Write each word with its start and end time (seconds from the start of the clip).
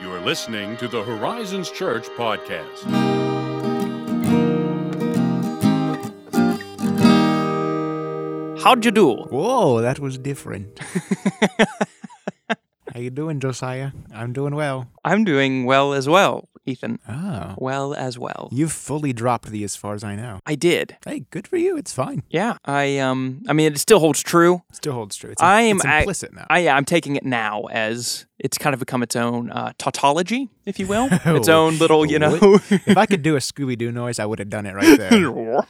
You 0.00 0.12
are 0.12 0.20
listening 0.20 0.76
to 0.78 0.88
the 0.88 1.02
Horizons 1.02 1.70
Church 1.70 2.06
podcast. 2.10 2.82
How'd 8.62 8.84
you 8.84 8.90
do? 8.90 9.14
Whoa, 9.28 9.82
that 9.82 9.98
was 9.98 10.16
different. 10.16 10.78
How 12.92 13.00
you 13.00 13.10
doing, 13.10 13.38
Josiah? 13.38 13.90
I'm 14.12 14.32
doing 14.32 14.54
well. 14.54 14.88
I'm 15.04 15.24
doing 15.24 15.64
well 15.66 15.92
as 15.92 16.08
well, 16.08 16.48
Ethan. 16.66 16.98
Oh. 17.08 17.54
Well 17.58 17.94
as 17.94 18.18
well. 18.18 18.48
You've 18.52 18.72
fully 18.72 19.12
dropped 19.12 19.48
the 19.50 19.64
as 19.64 19.76
far 19.76 19.94
as 19.94 20.02
I 20.04 20.14
know. 20.16 20.40
I 20.46 20.54
did. 20.54 20.96
Hey, 21.04 21.24
good 21.30 21.46
for 21.46 21.56
you. 21.56 21.76
It's 21.76 21.92
fine. 21.92 22.22
Yeah. 22.30 22.56
I 22.64 22.98
um 22.98 23.42
I 23.48 23.52
mean 23.52 23.72
it 23.72 23.78
still 23.78 24.00
holds 24.00 24.22
true. 24.22 24.62
Still 24.72 24.92
holds 24.94 25.16
true. 25.16 25.30
It's, 25.30 25.42
I 25.42 25.62
am 25.62 25.76
it's 25.76 25.84
I- 25.84 25.98
implicit 26.00 26.32
now. 26.34 26.46
I 26.50 26.60
yeah, 26.60 26.76
I'm 26.76 26.84
taking 26.84 27.16
it 27.16 27.24
now 27.24 27.64
as 27.64 28.26
it's 28.40 28.58
kind 28.58 28.74
of 28.74 28.80
become 28.80 29.02
its 29.02 29.14
own 29.14 29.48
uh, 29.52 29.72
tautology, 29.78 30.50
if 30.66 30.78
you 30.80 30.86
will. 30.88 31.08
its 31.12 31.48
Oh, 31.48 31.66
own 31.66 31.78
little, 31.78 32.04
you 32.04 32.18
know. 32.18 32.34
if 32.68 32.96
I 32.96 33.06
could 33.06 33.22
do 33.22 33.36
a 33.36 33.38
Scooby 33.38 33.78
Doo 33.78 33.92
noise, 33.92 34.18
I 34.18 34.26
would 34.26 34.40
have 34.40 34.50
done 34.50 34.66
it 34.66 34.74
right 34.74 34.98
there. 34.98 35.12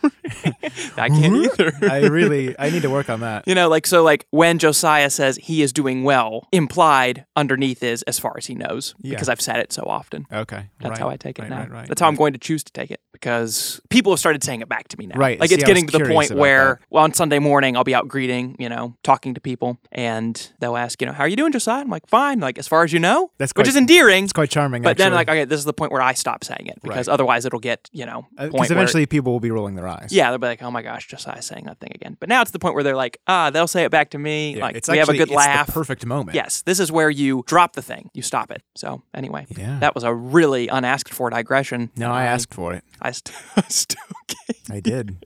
I 0.97 1.09
can't 1.09 1.37
either. 1.37 1.73
I 1.83 2.07
really, 2.07 2.59
I 2.59 2.71
need 2.71 2.83
to 2.83 2.91
work 2.91 3.11
on 3.11 3.21
that. 3.21 3.47
You 3.47 3.55
know, 3.55 3.69
like 3.69 3.87
so 3.87 4.03
like 4.03 4.27
when 4.31 4.59
Josiah 4.59 5.11
says 5.11 5.37
he 5.37 5.63
is 5.63 5.73
doing 5.75 6.05
well, 6.05 6.49
implied 6.53 7.27
underneath 7.37 7.83
is 7.83 8.03
as 8.05 8.19
far 8.19 8.35
as 8.39 8.47
he 8.47 8.55
knows. 8.55 8.95
Yeah. 9.03 9.11
Because 9.11 9.29
I've 9.29 9.43
said 9.43 9.57
it 9.57 9.73
so 9.73 9.83
often. 9.83 10.27
Okay. 10.33 10.71
That's 10.85 11.01
right, 11.01 11.05
how 11.07 11.09
I 11.11 11.17
take 11.17 11.39
it 11.39 11.43
right, 11.43 11.51
now. 11.51 11.67
Right, 11.67 11.89
That's 11.89 12.01
how 12.01 12.09
I'm 12.09 12.15
going 12.15 12.33
to 12.35 12.39
choose 12.39 12.63
to 12.65 12.73
take 12.73 12.91
it 12.91 13.01
because 13.13 13.81
people 13.91 14.13
have 14.13 14.19
started 14.19 14.45
saying 14.45 14.61
it 14.61 14.69
back 14.69 14.89
to 14.89 14.99
me 14.99 15.07
now. 15.07 15.17
Right. 15.17 15.39
Like 15.41 15.49
See, 15.51 15.55
it's 15.57 15.65
getting 15.65 15.87
to 15.89 15.99
the 15.99 16.05
point 16.07 16.31
where, 16.33 16.75
that. 16.81 16.87
well, 16.91 17.05
on 17.05 17.13
Sunday 17.15 17.39
morning, 17.39 17.77
I'll 17.77 17.85
be 17.85 17.95
out 17.95 18.07
greeting, 18.09 18.57
you 18.59 18.69
know, 18.69 18.97
talking 19.03 19.35
to 19.35 19.41
people, 19.41 19.79
and 19.93 20.53
they'll 20.61 20.77
ask, 20.77 21.01
you 21.01 21.07
know, 21.07 21.13
how 21.13 21.25
are 21.25 21.29
you 21.29 21.37
doing, 21.37 21.53
Josiah? 21.53 21.81
I'm 21.81 21.89
like, 21.91 22.07
fine. 22.07 22.41
Like 22.41 22.59
as 22.59 22.69
far 22.69 22.85
as 22.85 22.93
you 22.93 22.99
know, 22.99 23.31
That's 23.39 23.53
which 23.57 23.69
is 23.69 23.77
endearing. 23.77 24.25
It's 24.25 24.33
quite 24.33 24.51
charming. 24.51 24.83
But 24.83 24.97
then, 24.99 25.13
like, 25.13 25.29
okay, 25.29 25.45
this 25.45 25.59
is 25.59 25.65
the 25.65 25.73
point 25.73 25.93
where 25.93 26.03
I 26.03 26.13
stop 26.15 26.45
saying 26.45 26.67
it 26.67 26.79
because 26.83 27.09
otherwise 27.09 27.45
it'll 27.45 27.61
get, 27.61 27.89
you 27.93 28.07
know, 28.07 28.27
because 28.37 28.53
where- 28.53 28.73
eventually 28.73 29.07
people 29.07 29.33
will 29.33 29.41
be 29.41 29.51
rolling 29.51 29.75
their 29.75 29.89
eyes. 29.89 30.09
yeah, 30.11 30.31
they'll 30.31 30.39
be 30.39 30.47
like, 30.47 30.63
"Oh 30.63 30.71
my 30.71 30.83
gosh, 30.83 31.07
Josiah's 31.07 31.47
saying 31.47 31.65
that 31.65 31.79
thing 31.81 31.93
again." 31.95 32.17
But 32.21 32.29
now 32.29 32.43
it's 32.43 32.51
the 32.51 32.59
point 32.59 32.75
where 32.75 32.85
they're 32.85 32.97
like, 32.97 33.19
"Ah, 33.27 33.51
they'll 33.51 33.67
say 33.69 33.85
it 33.85 33.91
back 33.91 34.11
to 34.11 34.19
me." 34.19 34.57
Yeah, 34.57 34.63
like 34.63 34.77
it's 34.77 34.89
we 34.89 34.99
have 34.99 35.09
a 35.09 35.17
good 35.17 35.31
laugh. 35.31 35.67
The 35.67 35.73
perfect 35.73 36.05
moment. 36.05 36.35
Yes, 36.35 36.63
this 36.63 36.81
is 36.81 36.93
where 36.93 37.11
you 37.11 37.43
drop 37.47 37.75
the 37.75 37.83
thing, 37.83 38.11
you 38.15 38.23
stop 38.23 38.51
it. 38.51 38.63
So 38.75 39.03
anyway, 39.15 39.47
Yeah. 39.57 39.79
that 39.81 39.95
was 39.95 40.05
a 40.05 40.13
really 40.13 40.69
unasked 40.75 41.13
for 41.15 41.31
digression. 41.31 41.91
No, 41.97 42.11
I 42.11 42.25
asked 42.25 42.53
for 42.55 42.73
it. 42.75 42.85
I, 43.01 43.11
st- 43.13 43.37
I 43.57 43.63
still 43.69 44.03
can't. 44.29 44.59
I 44.71 44.81
did. 44.81 45.17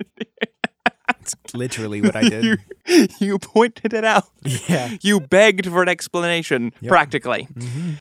That's 1.07 1.35
literally 1.55 2.01
what 2.03 2.15
I 2.17 2.29
did. 2.29 2.45
You, 2.45 3.07
you 3.19 3.39
pointed 3.39 3.93
it 3.93 4.05
out. 4.05 4.25
Yeah. 4.69 4.97
You 5.03 5.21
begged 5.21 5.67
for 5.67 5.83
an 5.83 5.89
explanation, 5.89 6.73
Yep. 6.81 6.89
practically. 6.91 7.49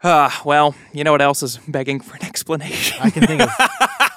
Ah, 0.03 0.41
well, 0.45 0.75
you 0.93 1.03
know 1.03 1.11
what 1.11 1.21
else 1.21 1.41
is 1.43 1.57
begging 1.67 1.99
for 1.99 2.15
an 2.15 2.23
explanation? 2.25 2.97
I 3.01 3.09
can 3.09 3.25
think 3.25 3.41
of. 3.41 3.49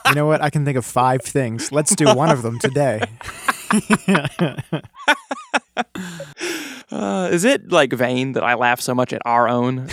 You 0.08 0.16
know 0.16 0.26
what? 0.26 0.42
I 0.42 0.50
can 0.50 0.64
think 0.64 0.76
of 0.76 0.84
five 0.84 1.22
things. 1.22 1.70
Let's 1.70 1.94
do 1.94 2.06
one 2.12 2.30
of 2.30 2.42
them 2.42 2.58
today. 2.58 3.00
Uh, 6.92 7.28
is 7.30 7.44
it 7.44 7.70
like 7.70 7.92
vain 7.92 8.32
that 8.32 8.42
I 8.42 8.54
laugh 8.54 8.80
so 8.80 8.94
much 8.96 9.12
at 9.12 9.22
our 9.24 9.48
own 9.48 9.86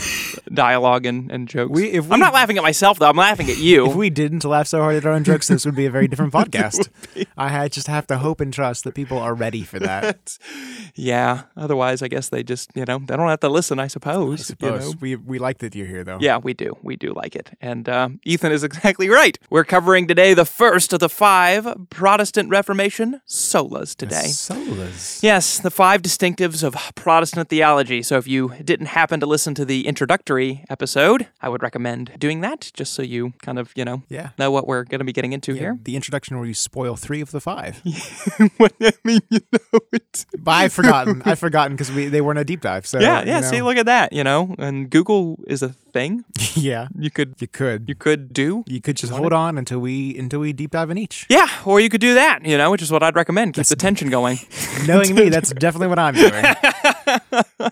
dialogue 0.53 1.05
and, 1.05 1.31
and 1.31 1.47
jokes? 1.47 1.71
We- 1.71 1.91
if 1.91 2.11
I'm 2.11 2.19
not 2.19 2.33
laughing 2.33 2.57
at 2.57 2.63
myself 2.63 2.99
though. 2.99 3.09
I'm 3.09 3.17
laughing 3.17 3.49
at 3.49 3.57
you. 3.57 3.87
If 3.89 3.95
we 3.95 4.09
didn't 4.09 4.43
laugh 4.43 4.67
so 4.67 4.79
hard 4.81 4.95
at 4.95 5.05
our 5.05 5.13
own 5.13 5.23
jokes, 5.23 5.47
this 5.47 5.65
would 5.65 5.75
be 5.75 5.85
a 5.85 5.91
very 5.91 6.07
different 6.07 6.33
podcast. 6.39 6.89
I 7.37 7.67
just 7.69 7.87
have 7.87 8.07
to 8.07 8.17
hope 8.17 8.41
and 8.41 8.53
trust 8.53 8.83
that 8.83 8.93
people 8.95 9.17
are 9.17 9.33
ready 9.33 9.63
for 9.63 9.79
that. 9.79 10.37
yeah. 10.95 11.43
Otherwise, 11.55 12.01
I 12.01 12.07
guess 12.07 12.29
they 12.29 12.43
just 12.43 12.71
you 12.75 12.85
know 12.85 12.99
they 12.99 13.15
don't 13.15 13.29
have 13.29 13.39
to 13.41 13.49
listen. 13.49 13.79
I 13.79 13.87
suppose. 13.87 14.41
I 14.41 14.43
suppose 14.43 14.83
You 14.85 14.91
know? 14.91 14.97
we 15.01 15.15
we 15.15 15.39
like 15.39 15.59
that 15.59 15.75
you're 15.75 15.87
here, 15.87 16.03
though. 16.03 16.17
Yeah, 16.19 16.37
we 16.37 16.53
do. 16.53 16.77
We 16.81 16.95
do 16.95 17.13
like 17.13 17.35
it. 17.35 17.51
And 17.61 17.87
um, 17.89 18.19
Ethan 18.23 18.51
is 18.51 18.63
exactly 18.63 19.09
right. 19.09 19.37
We're 19.49 19.63
covering 19.63 20.07
today 20.07 20.33
the 20.33 20.45
first 20.45 20.93
of 20.93 20.99
the 20.99 21.09
five 21.09 21.67
Protestant 21.89 22.49
Reformation 22.49 23.21
solas 23.27 23.95
today. 23.95 24.27
Solas. 24.27 25.21
Yes, 25.23 25.59
the 25.59 25.71
five 25.71 26.01
distinctives 26.01 26.63
of 26.63 26.75
Protestant 26.95 27.49
theology. 27.49 28.01
So 28.03 28.17
if 28.17 28.27
you 28.27 28.53
didn't 28.63 28.87
happen 28.87 29.19
to 29.19 29.25
listen 29.25 29.53
to 29.55 29.65
the 29.65 29.87
introductory 30.27 30.65
episode, 30.69 31.27
I 31.41 31.47
would 31.49 31.63
recommend 31.63 32.11
doing 32.19 32.41
that 32.41 32.69
just 32.73 32.93
so 32.93 33.01
you 33.01 33.33
kind 33.41 33.57
of, 33.57 33.71
you 33.75 33.85
know, 33.85 34.03
Yeah. 34.09 34.29
know 34.37 34.51
what 34.51 34.67
we're 34.67 34.83
going 34.83 34.99
to 34.99 35.05
be 35.05 35.13
getting 35.13 35.31
into 35.33 35.53
Yeah, 35.53 35.59
here. 35.59 35.79
The 35.83 35.95
introduction 35.95 36.37
where 36.37 36.45
you 36.45 36.53
spoil 36.53 36.95
three 36.97 37.21
of 37.21 37.31
the 37.31 37.39
five. 37.39 37.77
what 38.57 38.73
I 38.81 38.91
mean, 39.05 39.21
you 39.29 39.39
know 39.53 39.79
it. 39.93 40.25
But 40.37 40.51
I've 40.51 40.73
forgotten. 40.81 41.21
I've 41.25 41.39
forgotten 41.39 41.73
because 41.77 41.91
we 41.93 42.07
they 42.09 42.19
weren't 42.21 42.39
a 42.39 42.43
deep 42.45 42.59
dive. 42.61 42.85
So 42.85 42.99
Yeah, 42.99 43.21
you 43.21 43.27
yeah. 43.27 43.39
know. 43.39 43.49
See, 43.49 43.61
look 43.61 43.77
at 43.77 43.85
that. 43.85 44.11
You 44.11 44.23
know, 44.25 44.53
and 44.59 44.89
Google 44.89 45.39
is 45.47 45.63
a 45.63 45.69
thing. 45.93 46.25
yeah, 46.55 46.87
You 46.97 47.09
could, 47.09 47.35
you 47.39 47.47
could. 47.47 47.87
you 47.87 47.95
could 47.95 48.33
do. 48.33 48.63
You 48.67 48.81
could 48.81 48.97
just 48.97 49.13
hold 49.13 49.31
on 49.33 49.57
until 49.57 49.79
we 49.79 50.17
until 50.17 50.41
we 50.41 50.51
deep 50.53 50.71
dive 50.71 50.89
in 50.89 50.97
each. 50.97 51.25
Yeah, 51.29 51.47
or 51.65 51.79
you 51.79 51.89
could 51.89 52.01
do 52.01 52.13
that. 52.15 52.45
You 52.45 52.57
know, 52.57 52.69
which 52.71 52.81
is 52.81 52.91
what 52.91 53.01
I'd 53.01 53.15
recommend. 53.15 53.53
Keep 53.53 53.67
the 53.67 53.75
tension 53.77 54.09
going. 54.09 54.39
Knowing 54.85 55.15
me, 55.15 55.29
that's 55.29 55.51
definitely 55.53 55.87
what 55.87 55.99
I'm 55.99 56.15
doing. 56.15 56.43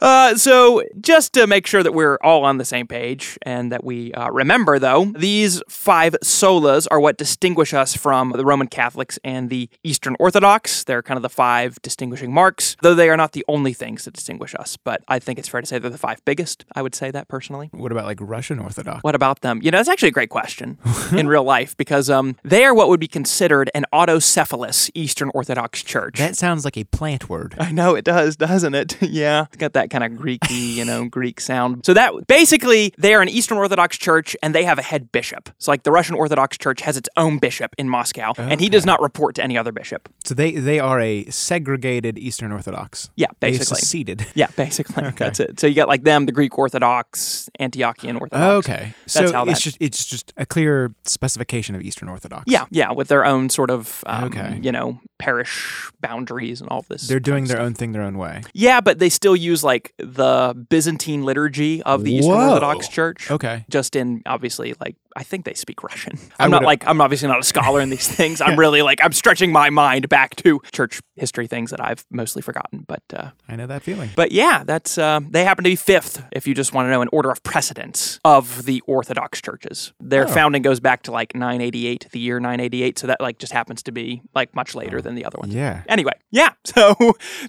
Uh, 0.00 0.36
so, 0.36 0.82
just 1.00 1.32
to 1.32 1.46
make 1.46 1.66
sure 1.66 1.82
that 1.82 1.92
we're 1.92 2.18
all 2.22 2.44
on 2.44 2.58
the 2.58 2.64
same 2.64 2.86
page 2.86 3.38
and 3.42 3.72
that 3.72 3.82
we 3.82 4.12
uh, 4.12 4.30
remember, 4.30 4.78
though, 4.78 5.06
these 5.16 5.62
five 5.68 6.14
solas 6.22 6.86
are 6.90 7.00
what 7.00 7.16
distinguish 7.16 7.72
us 7.72 7.96
from 7.96 8.32
the 8.32 8.44
Roman 8.44 8.66
Catholics 8.66 9.18
and 9.24 9.48
the 9.48 9.68
Eastern 9.82 10.14
Orthodox. 10.20 10.84
They're 10.84 11.02
kind 11.02 11.16
of 11.16 11.22
the 11.22 11.30
five 11.30 11.80
distinguishing 11.82 12.32
marks, 12.32 12.76
though 12.82 12.94
they 12.94 13.08
are 13.08 13.16
not 13.16 13.32
the 13.32 13.44
only 13.48 13.72
things 13.72 14.04
that 14.04 14.14
distinguish 14.14 14.54
us. 14.54 14.76
But 14.76 15.02
I 15.08 15.18
think 15.18 15.38
it's 15.38 15.48
fair 15.48 15.60
to 15.60 15.66
say 15.66 15.78
they're 15.78 15.90
the 15.90 15.98
five 15.98 16.22
biggest. 16.24 16.64
I 16.74 16.82
would 16.82 16.94
say 16.94 17.10
that 17.10 17.28
personally. 17.28 17.70
What 17.72 17.90
about 17.92 18.04
like 18.04 18.18
Russian 18.20 18.58
Orthodox? 18.58 19.02
What 19.02 19.14
about 19.14 19.40
them? 19.40 19.60
You 19.62 19.70
know, 19.70 19.78
that's 19.78 19.88
actually 19.88 20.10
a 20.10 20.12
great 20.12 20.30
question 20.30 20.78
in 21.12 21.26
real 21.26 21.44
life 21.44 21.76
because 21.76 22.10
um, 22.10 22.36
they 22.44 22.64
are 22.64 22.74
what 22.74 22.88
would 22.88 23.00
be 23.00 23.08
considered 23.08 23.70
an 23.74 23.86
autocephalous 23.92 24.90
Eastern 24.94 25.30
Orthodox 25.34 25.82
church. 25.82 26.18
That 26.18 26.36
sounds 26.36 26.64
like 26.64 26.76
a 26.76 26.84
plant 26.84 27.28
word. 27.30 27.54
I 27.58 27.72
know 27.72 27.94
it 27.94 28.04
does, 28.04 28.36
doesn't 28.46 28.74
it? 28.74 29.00
yeah. 29.02 29.44
It's 29.46 29.56
got 29.56 29.72
that 29.74 29.90
kind 29.90 30.04
of 30.04 30.12
Greeky, 30.12 30.74
you 30.74 30.84
know, 30.84 31.04
Greek 31.10 31.40
sound. 31.40 31.84
So 31.84 31.94
that 31.94 32.26
basically 32.26 32.92
they 32.98 33.14
are 33.14 33.22
an 33.22 33.28
Eastern 33.28 33.58
Orthodox 33.58 33.96
church 33.98 34.36
and 34.42 34.54
they 34.54 34.64
have 34.64 34.78
a 34.78 34.82
head 34.82 35.10
bishop. 35.12 35.50
So 35.58 35.70
like 35.70 35.82
the 35.82 35.92
Russian 35.92 36.14
Orthodox 36.14 36.56
church 36.58 36.80
has 36.82 36.96
its 36.96 37.08
own 37.16 37.38
bishop 37.38 37.74
in 37.78 37.88
Moscow 37.88 38.32
and 38.38 38.60
he 38.60 38.68
does 38.68 38.86
not 38.86 39.00
report 39.00 39.34
to 39.36 39.42
any 39.44 39.56
other 39.58 39.72
bishop. 39.72 40.08
So 40.24 40.34
they 40.34 40.52
they 40.52 40.78
are 40.80 41.00
a 41.00 41.24
segregated 41.26 42.18
Eastern 42.18 42.52
Orthodox. 42.52 43.10
Yeah, 43.16 43.26
basically. 43.40 43.76
seceded. 43.78 44.26
Yeah, 44.34 44.48
basically. 44.56 45.02
That's 45.16 45.40
it. 45.40 45.58
So 45.60 45.66
you 45.66 45.74
got 45.74 45.88
like 45.88 46.02
them, 46.04 46.26
the 46.26 46.32
Greek 46.32 46.58
Orthodox, 46.58 47.48
Antiochian 47.58 48.20
Orthodox. 48.20 48.68
Okay, 48.68 48.94
That's 49.04 49.12
so 49.14 49.32
how 49.32 49.44
it's 49.46 49.60
just 49.62 49.76
it's 49.80 50.04
just 50.04 50.32
a 50.36 50.44
clear 50.44 50.94
specification 51.04 51.74
of 51.74 51.80
Eastern 51.82 52.08
Orthodox. 52.08 52.44
Yeah, 52.46 52.66
yeah, 52.70 52.92
with 52.92 53.08
their 53.08 53.24
own 53.24 53.48
sort 53.48 53.70
of, 53.70 54.04
um, 54.06 54.24
Okay. 54.24 54.58
you 54.62 54.72
know, 54.72 55.00
parish 55.18 55.90
boundaries 56.00 56.60
and 56.60 56.68
all 56.70 56.82
this. 56.88 57.08
they're 57.08 57.18
doing 57.20 57.44
their 57.46 57.56
stuff. 57.56 57.66
own 57.66 57.74
thing 57.74 57.92
their 57.92 58.02
own 58.02 58.18
way. 58.18 58.25
Yeah, 58.52 58.80
but 58.80 58.98
they 58.98 59.08
still 59.08 59.36
use 59.36 59.62
like 59.64 59.92
the 59.98 60.54
Byzantine 60.68 61.24
liturgy 61.24 61.82
of 61.82 62.04
the 62.04 62.14
Eastern 62.14 62.34
Whoa. 62.34 62.48
Orthodox 62.48 62.88
Church. 62.88 63.30
Okay, 63.30 63.64
Just 63.70 63.96
in 63.96 64.22
obviously 64.26 64.74
like 64.80 64.96
I 65.16 65.22
think 65.22 65.44
they 65.46 65.54
speak 65.54 65.82
Russian. 65.82 66.18
I'm 66.38 66.50
not 66.50 66.62
like 66.62 66.86
I'm 66.86 67.00
obviously 67.00 67.26
not 67.28 67.40
a 67.40 67.42
scholar 67.42 67.80
in 67.80 67.90
these 67.90 68.06
things. 68.16 68.40
I'm 68.40 68.58
really 68.58 68.82
like 68.82 69.00
I'm 69.02 69.12
stretching 69.12 69.50
my 69.50 69.70
mind 69.70 70.08
back 70.08 70.36
to 70.36 70.60
church 70.72 71.00
history 71.16 71.46
things 71.46 71.70
that 71.70 71.80
I've 71.80 72.04
mostly 72.10 72.42
forgotten. 72.42 72.84
But 72.86 73.02
uh, 73.14 73.30
I 73.48 73.56
know 73.56 73.66
that 73.66 73.82
feeling. 73.82 74.10
but 74.14 74.30
yeah, 74.32 74.62
that's 74.64 74.98
uh, 74.98 75.20
they 75.30 75.44
happen 75.44 75.64
to 75.64 75.70
be 75.70 75.76
fifth 75.76 76.22
if 76.32 76.46
you 76.46 76.54
just 76.54 76.72
want 76.74 76.86
to 76.86 76.90
know 76.90 77.00
an 77.02 77.08
order 77.12 77.30
of 77.30 77.42
precedence 77.42 78.20
of 78.24 78.64
the 78.66 78.80
Orthodox 78.86 79.40
churches. 79.40 79.92
Their 80.00 80.24
Oh. 80.24 80.32
founding 80.32 80.62
goes 80.62 80.80
back 80.80 81.02
to 81.04 81.12
like 81.12 81.34
988, 81.34 82.08
the 82.10 82.18
year 82.18 82.38
988. 82.40 82.98
So 82.98 83.06
that 83.06 83.20
like 83.20 83.38
just 83.38 83.52
happens 83.52 83.82
to 83.84 83.92
be 83.92 84.22
like 84.34 84.54
much 84.54 84.74
later 84.74 85.00
than 85.00 85.14
the 85.14 85.24
other 85.24 85.38
ones. 85.40 85.54
Yeah. 85.54 85.82
Anyway, 85.88 86.12
yeah. 86.30 86.50
So 86.76 86.94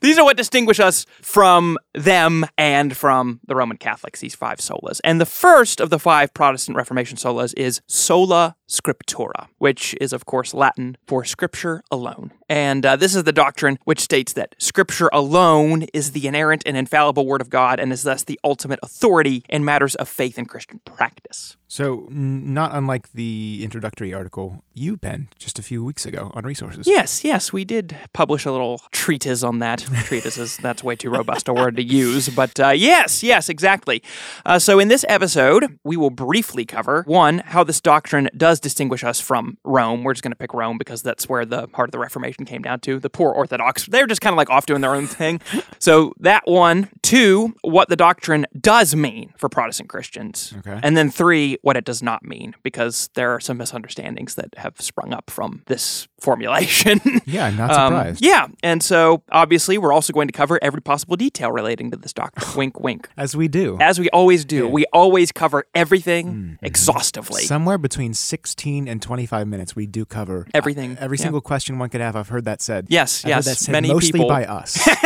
these 0.02 0.18
are 0.18 0.24
what 0.24 0.38
distinguish 0.38 0.80
us 0.80 1.06
from 1.22 1.78
them 1.94 2.46
and 2.58 2.96
from 2.96 3.42
the 3.46 3.56
Roman 3.56 3.76
Catholics, 3.78 4.22
these 4.22 4.36
five 4.36 4.60
solas. 4.60 5.02
And 5.04 5.20
the 5.20 5.26
first 5.26 5.82
of 5.82 5.90
the 5.90 6.00
five 6.00 6.34
Protestant 6.34 6.78
Reformation 6.78 7.18
solas 7.18 7.54
is 7.58 7.82
sola 7.88 8.57
scriptura, 8.68 9.48
which 9.58 9.96
is, 10.02 10.14
of 10.14 10.26
course, 10.26 10.54
Latin 10.54 10.98
for 11.08 11.24
scripture 11.24 11.84
alone. 11.90 12.32
And 12.50 12.86
uh, 12.86 12.96
this 12.96 13.16
is 13.16 13.24
the 13.24 13.34
doctrine 13.34 13.78
which 13.84 14.00
states 14.00 14.34
that 14.34 14.56
scripture 14.58 15.10
alone 15.12 15.84
is 15.94 16.12
the 16.12 16.28
inerrant 16.28 16.64
and 16.66 16.78
infallible 16.78 17.26
word 17.26 17.42
of 17.42 17.50
God 17.50 17.80
and 17.80 17.92
is 17.92 18.04
thus 18.04 18.24
the 18.24 18.40
ultimate 18.44 18.80
authority 18.84 19.44
in 19.50 19.66
matters 19.66 19.96
of 19.96 20.08
faith 20.08 20.38
and 20.38 20.48
Christian 20.48 20.80
practice. 20.86 21.58
So, 21.70 22.08
not 22.10 22.74
unlike 22.74 23.12
the 23.12 23.60
introductory 23.62 24.14
article 24.14 24.64
you 24.74 24.96
penned 24.96 25.28
just 25.38 25.60
a 25.60 25.62
few 25.62 25.84
weeks 25.84 26.06
ago 26.06 26.32
on 26.34 26.46
resources. 26.46 26.88
Yes, 26.88 27.26
yes, 27.26 27.52
we 27.52 27.66
did 27.66 27.98
publish 28.14 28.46
a 28.46 28.52
little 28.54 28.82
treatise 28.92 29.44
on 29.44 29.60
that. 29.60 29.80
treatise 30.06 30.38
is 30.38 30.56
that's 30.58 30.82
way 30.82 30.96
too 30.96 31.10
robust 31.10 31.50
a 31.50 31.54
word 31.54 31.76
to 31.76 31.84
use, 31.84 32.30
but 32.30 32.58
uh, 32.58 32.70
yes, 32.70 33.22
yes, 33.22 33.50
exactly. 33.50 34.02
Uh, 34.46 34.60
so 34.60 34.80
in 34.80 34.88
this 34.88 35.04
episode, 35.10 35.78
we 35.84 35.98
will 35.98 36.10
briefly 36.10 36.64
cover 36.64 37.04
one 37.06 37.40
how 37.40 37.66
this 37.66 37.82
doctrine 37.82 38.30
does 38.38 38.57
does 38.58 38.62
distinguish 38.72 39.04
us 39.04 39.20
from 39.22 39.58
Rome. 39.64 40.04
We're 40.04 40.14
just 40.14 40.24
going 40.24 40.32
to 40.32 40.38
pick 40.38 40.54
Rome 40.54 40.78
because 40.78 41.02
that's 41.02 41.30
where 41.30 41.46
the 41.46 41.68
heart 41.74 41.90
of 41.90 41.92
the 41.92 42.00
Reformation 42.00 42.46
came 42.46 42.62
down 42.62 42.80
to. 42.82 43.00
The 43.00 43.10
poor 43.10 43.32
Orthodox, 43.32 43.86
they're 43.86 44.08
just 44.08 44.22
kind 44.22 44.34
of 44.34 44.38
like 44.38 44.50
off 44.50 44.66
doing 44.66 44.82
their 44.82 44.96
own 44.96 45.08
thing. 45.08 45.42
So 45.80 46.14
that 46.20 46.42
one, 46.48 46.90
two, 47.04 47.54
what 47.62 47.88
the 47.88 47.96
doctrine 47.96 48.48
does 48.60 48.96
mean 48.96 49.32
for 49.38 49.48
Protestant 49.48 49.90
Christians. 49.90 50.54
Okay. 50.60 50.80
And 50.82 50.98
then 50.98 51.12
three, 51.12 51.58
what 51.62 51.78
it 51.78 51.86
does 51.86 52.02
not 52.02 52.24
mean, 52.26 52.56
because 52.64 53.10
there 53.14 53.32
are 53.32 53.40
some 53.40 53.58
misunderstandings 53.58 54.36
that 54.36 54.56
have 54.58 54.82
sprung 54.82 55.14
up 55.14 55.30
from 55.30 55.62
this 55.68 56.08
formulation. 56.20 57.00
Yeah, 57.28 57.50
not 57.52 57.72
Um, 57.72 57.94
surprised. 57.94 58.26
yeah. 58.26 58.48
And 58.64 58.82
so 58.82 59.22
obviously, 59.32 59.78
we're 59.78 59.92
also 59.94 60.14
going 60.14 60.28
to 60.28 60.32
cover 60.32 60.58
every 60.62 60.82
possible 60.82 61.16
detail 61.16 61.52
relating 61.52 61.92
to 61.92 61.98
this 61.98 62.12
doctrine. 62.14 62.46
wink, 62.58 62.80
wink. 62.80 63.10
As 63.18 63.36
we 63.36 63.48
do. 63.48 63.78
As 63.82 64.00
we 64.00 64.10
always 64.10 64.46
do, 64.46 64.68
we 64.68 64.86
always 64.94 65.32
cover 65.32 65.66
everything 65.76 66.28
Mm-hmm. 66.28 66.66
exhaustively. 66.66 67.44
Somewhere 67.44 67.78
between 67.78 68.14
16 68.48 68.88
and 68.88 69.02
25 69.02 69.46
minutes, 69.46 69.76
we 69.76 69.86
do 69.86 70.06
cover 70.06 70.48
Everything, 70.54 70.98
uh, 70.98 71.02
every 71.02 71.18
yeah. 71.18 71.24
single 71.24 71.42
question 71.42 71.78
one 71.80 71.90
could 71.90 72.00
have. 72.00 72.16
I've 72.16 72.30
heard 72.30 72.46
that 72.46 72.62
said. 72.62 72.86
Yes, 72.88 73.26
I've 73.26 73.32
heard 73.32 73.36
yes, 73.38 73.46
that 73.46 73.58
said 73.58 73.72
many 73.74 73.90
mostly 73.90 74.14
people- 74.14 74.30
by 74.30 74.46
us. 74.46 74.88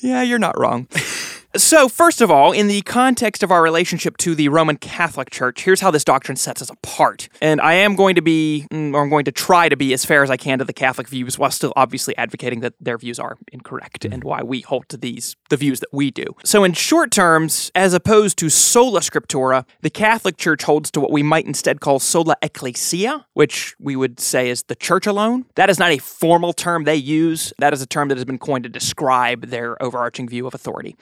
Yeah, 0.00 0.22
you're 0.22 0.38
not 0.38 0.58
wrong. 0.58 0.88
So, 1.58 1.88
first 1.88 2.20
of 2.20 2.30
all, 2.30 2.52
in 2.52 2.66
the 2.66 2.82
context 2.82 3.42
of 3.42 3.50
our 3.50 3.62
relationship 3.62 4.18
to 4.18 4.34
the 4.34 4.48
Roman 4.48 4.76
Catholic 4.76 5.30
Church, 5.30 5.62
here's 5.62 5.80
how 5.80 5.90
this 5.90 6.04
doctrine 6.04 6.36
sets 6.36 6.60
us 6.60 6.68
apart. 6.68 7.30
And 7.40 7.62
I 7.62 7.74
am 7.74 7.96
going 7.96 8.14
to 8.16 8.20
be, 8.20 8.66
mm, 8.70 8.92
or 8.92 9.02
I'm 9.02 9.08
going 9.08 9.24
to 9.24 9.32
try 9.32 9.70
to 9.70 9.76
be 9.76 9.94
as 9.94 10.04
fair 10.04 10.22
as 10.22 10.30
I 10.30 10.36
can 10.36 10.58
to 10.58 10.66
the 10.66 10.74
Catholic 10.74 11.08
views 11.08 11.38
while 11.38 11.50
still 11.50 11.72
obviously 11.74 12.14
advocating 12.18 12.60
that 12.60 12.74
their 12.78 12.98
views 12.98 13.18
are 13.18 13.38
incorrect 13.52 14.04
and 14.04 14.22
why 14.22 14.42
we 14.42 14.60
hold 14.60 14.88
to 14.90 14.98
these, 14.98 15.36
the 15.48 15.56
views 15.56 15.80
that 15.80 15.88
we 15.92 16.10
do. 16.10 16.24
So, 16.44 16.62
in 16.62 16.74
short 16.74 17.10
terms, 17.10 17.70
as 17.74 17.94
opposed 17.94 18.36
to 18.38 18.50
sola 18.50 19.00
scriptura, 19.00 19.64
the 19.80 19.90
Catholic 19.90 20.36
Church 20.36 20.64
holds 20.64 20.90
to 20.90 21.00
what 21.00 21.10
we 21.10 21.22
might 21.22 21.46
instead 21.46 21.80
call 21.80 22.00
sola 22.00 22.36
ecclesia, 22.42 23.24
which 23.32 23.74
we 23.78 23.96
would 23.96 24.20
say 24.20 24.50
is 24.50 24.64
the 24.64 24.74
church 24.74 25.06
alone. 25.06 25.46
That 25.54 25.70
is 25.70 25.78
not 25.78 25.90
a 25.90 25.98
formal 25.98 26.52
term 26.52 26.84
they 26.84 26.96
use, 26.96 27.54
that 27.58 27.72
is 27.72 27.80
a 27.80 27.86
term 27.86 28.08
that 28.08 28.18
has 28.18 28.26
been 28.26 28.38
coined 28.38 28.64
to 28.64 28.70
describe 28.70 29.46
their 29.46 29.82
overarching 29.82 30.28
view 30.28 30.46
of 30.46 30.54
authority. 30.54 30.96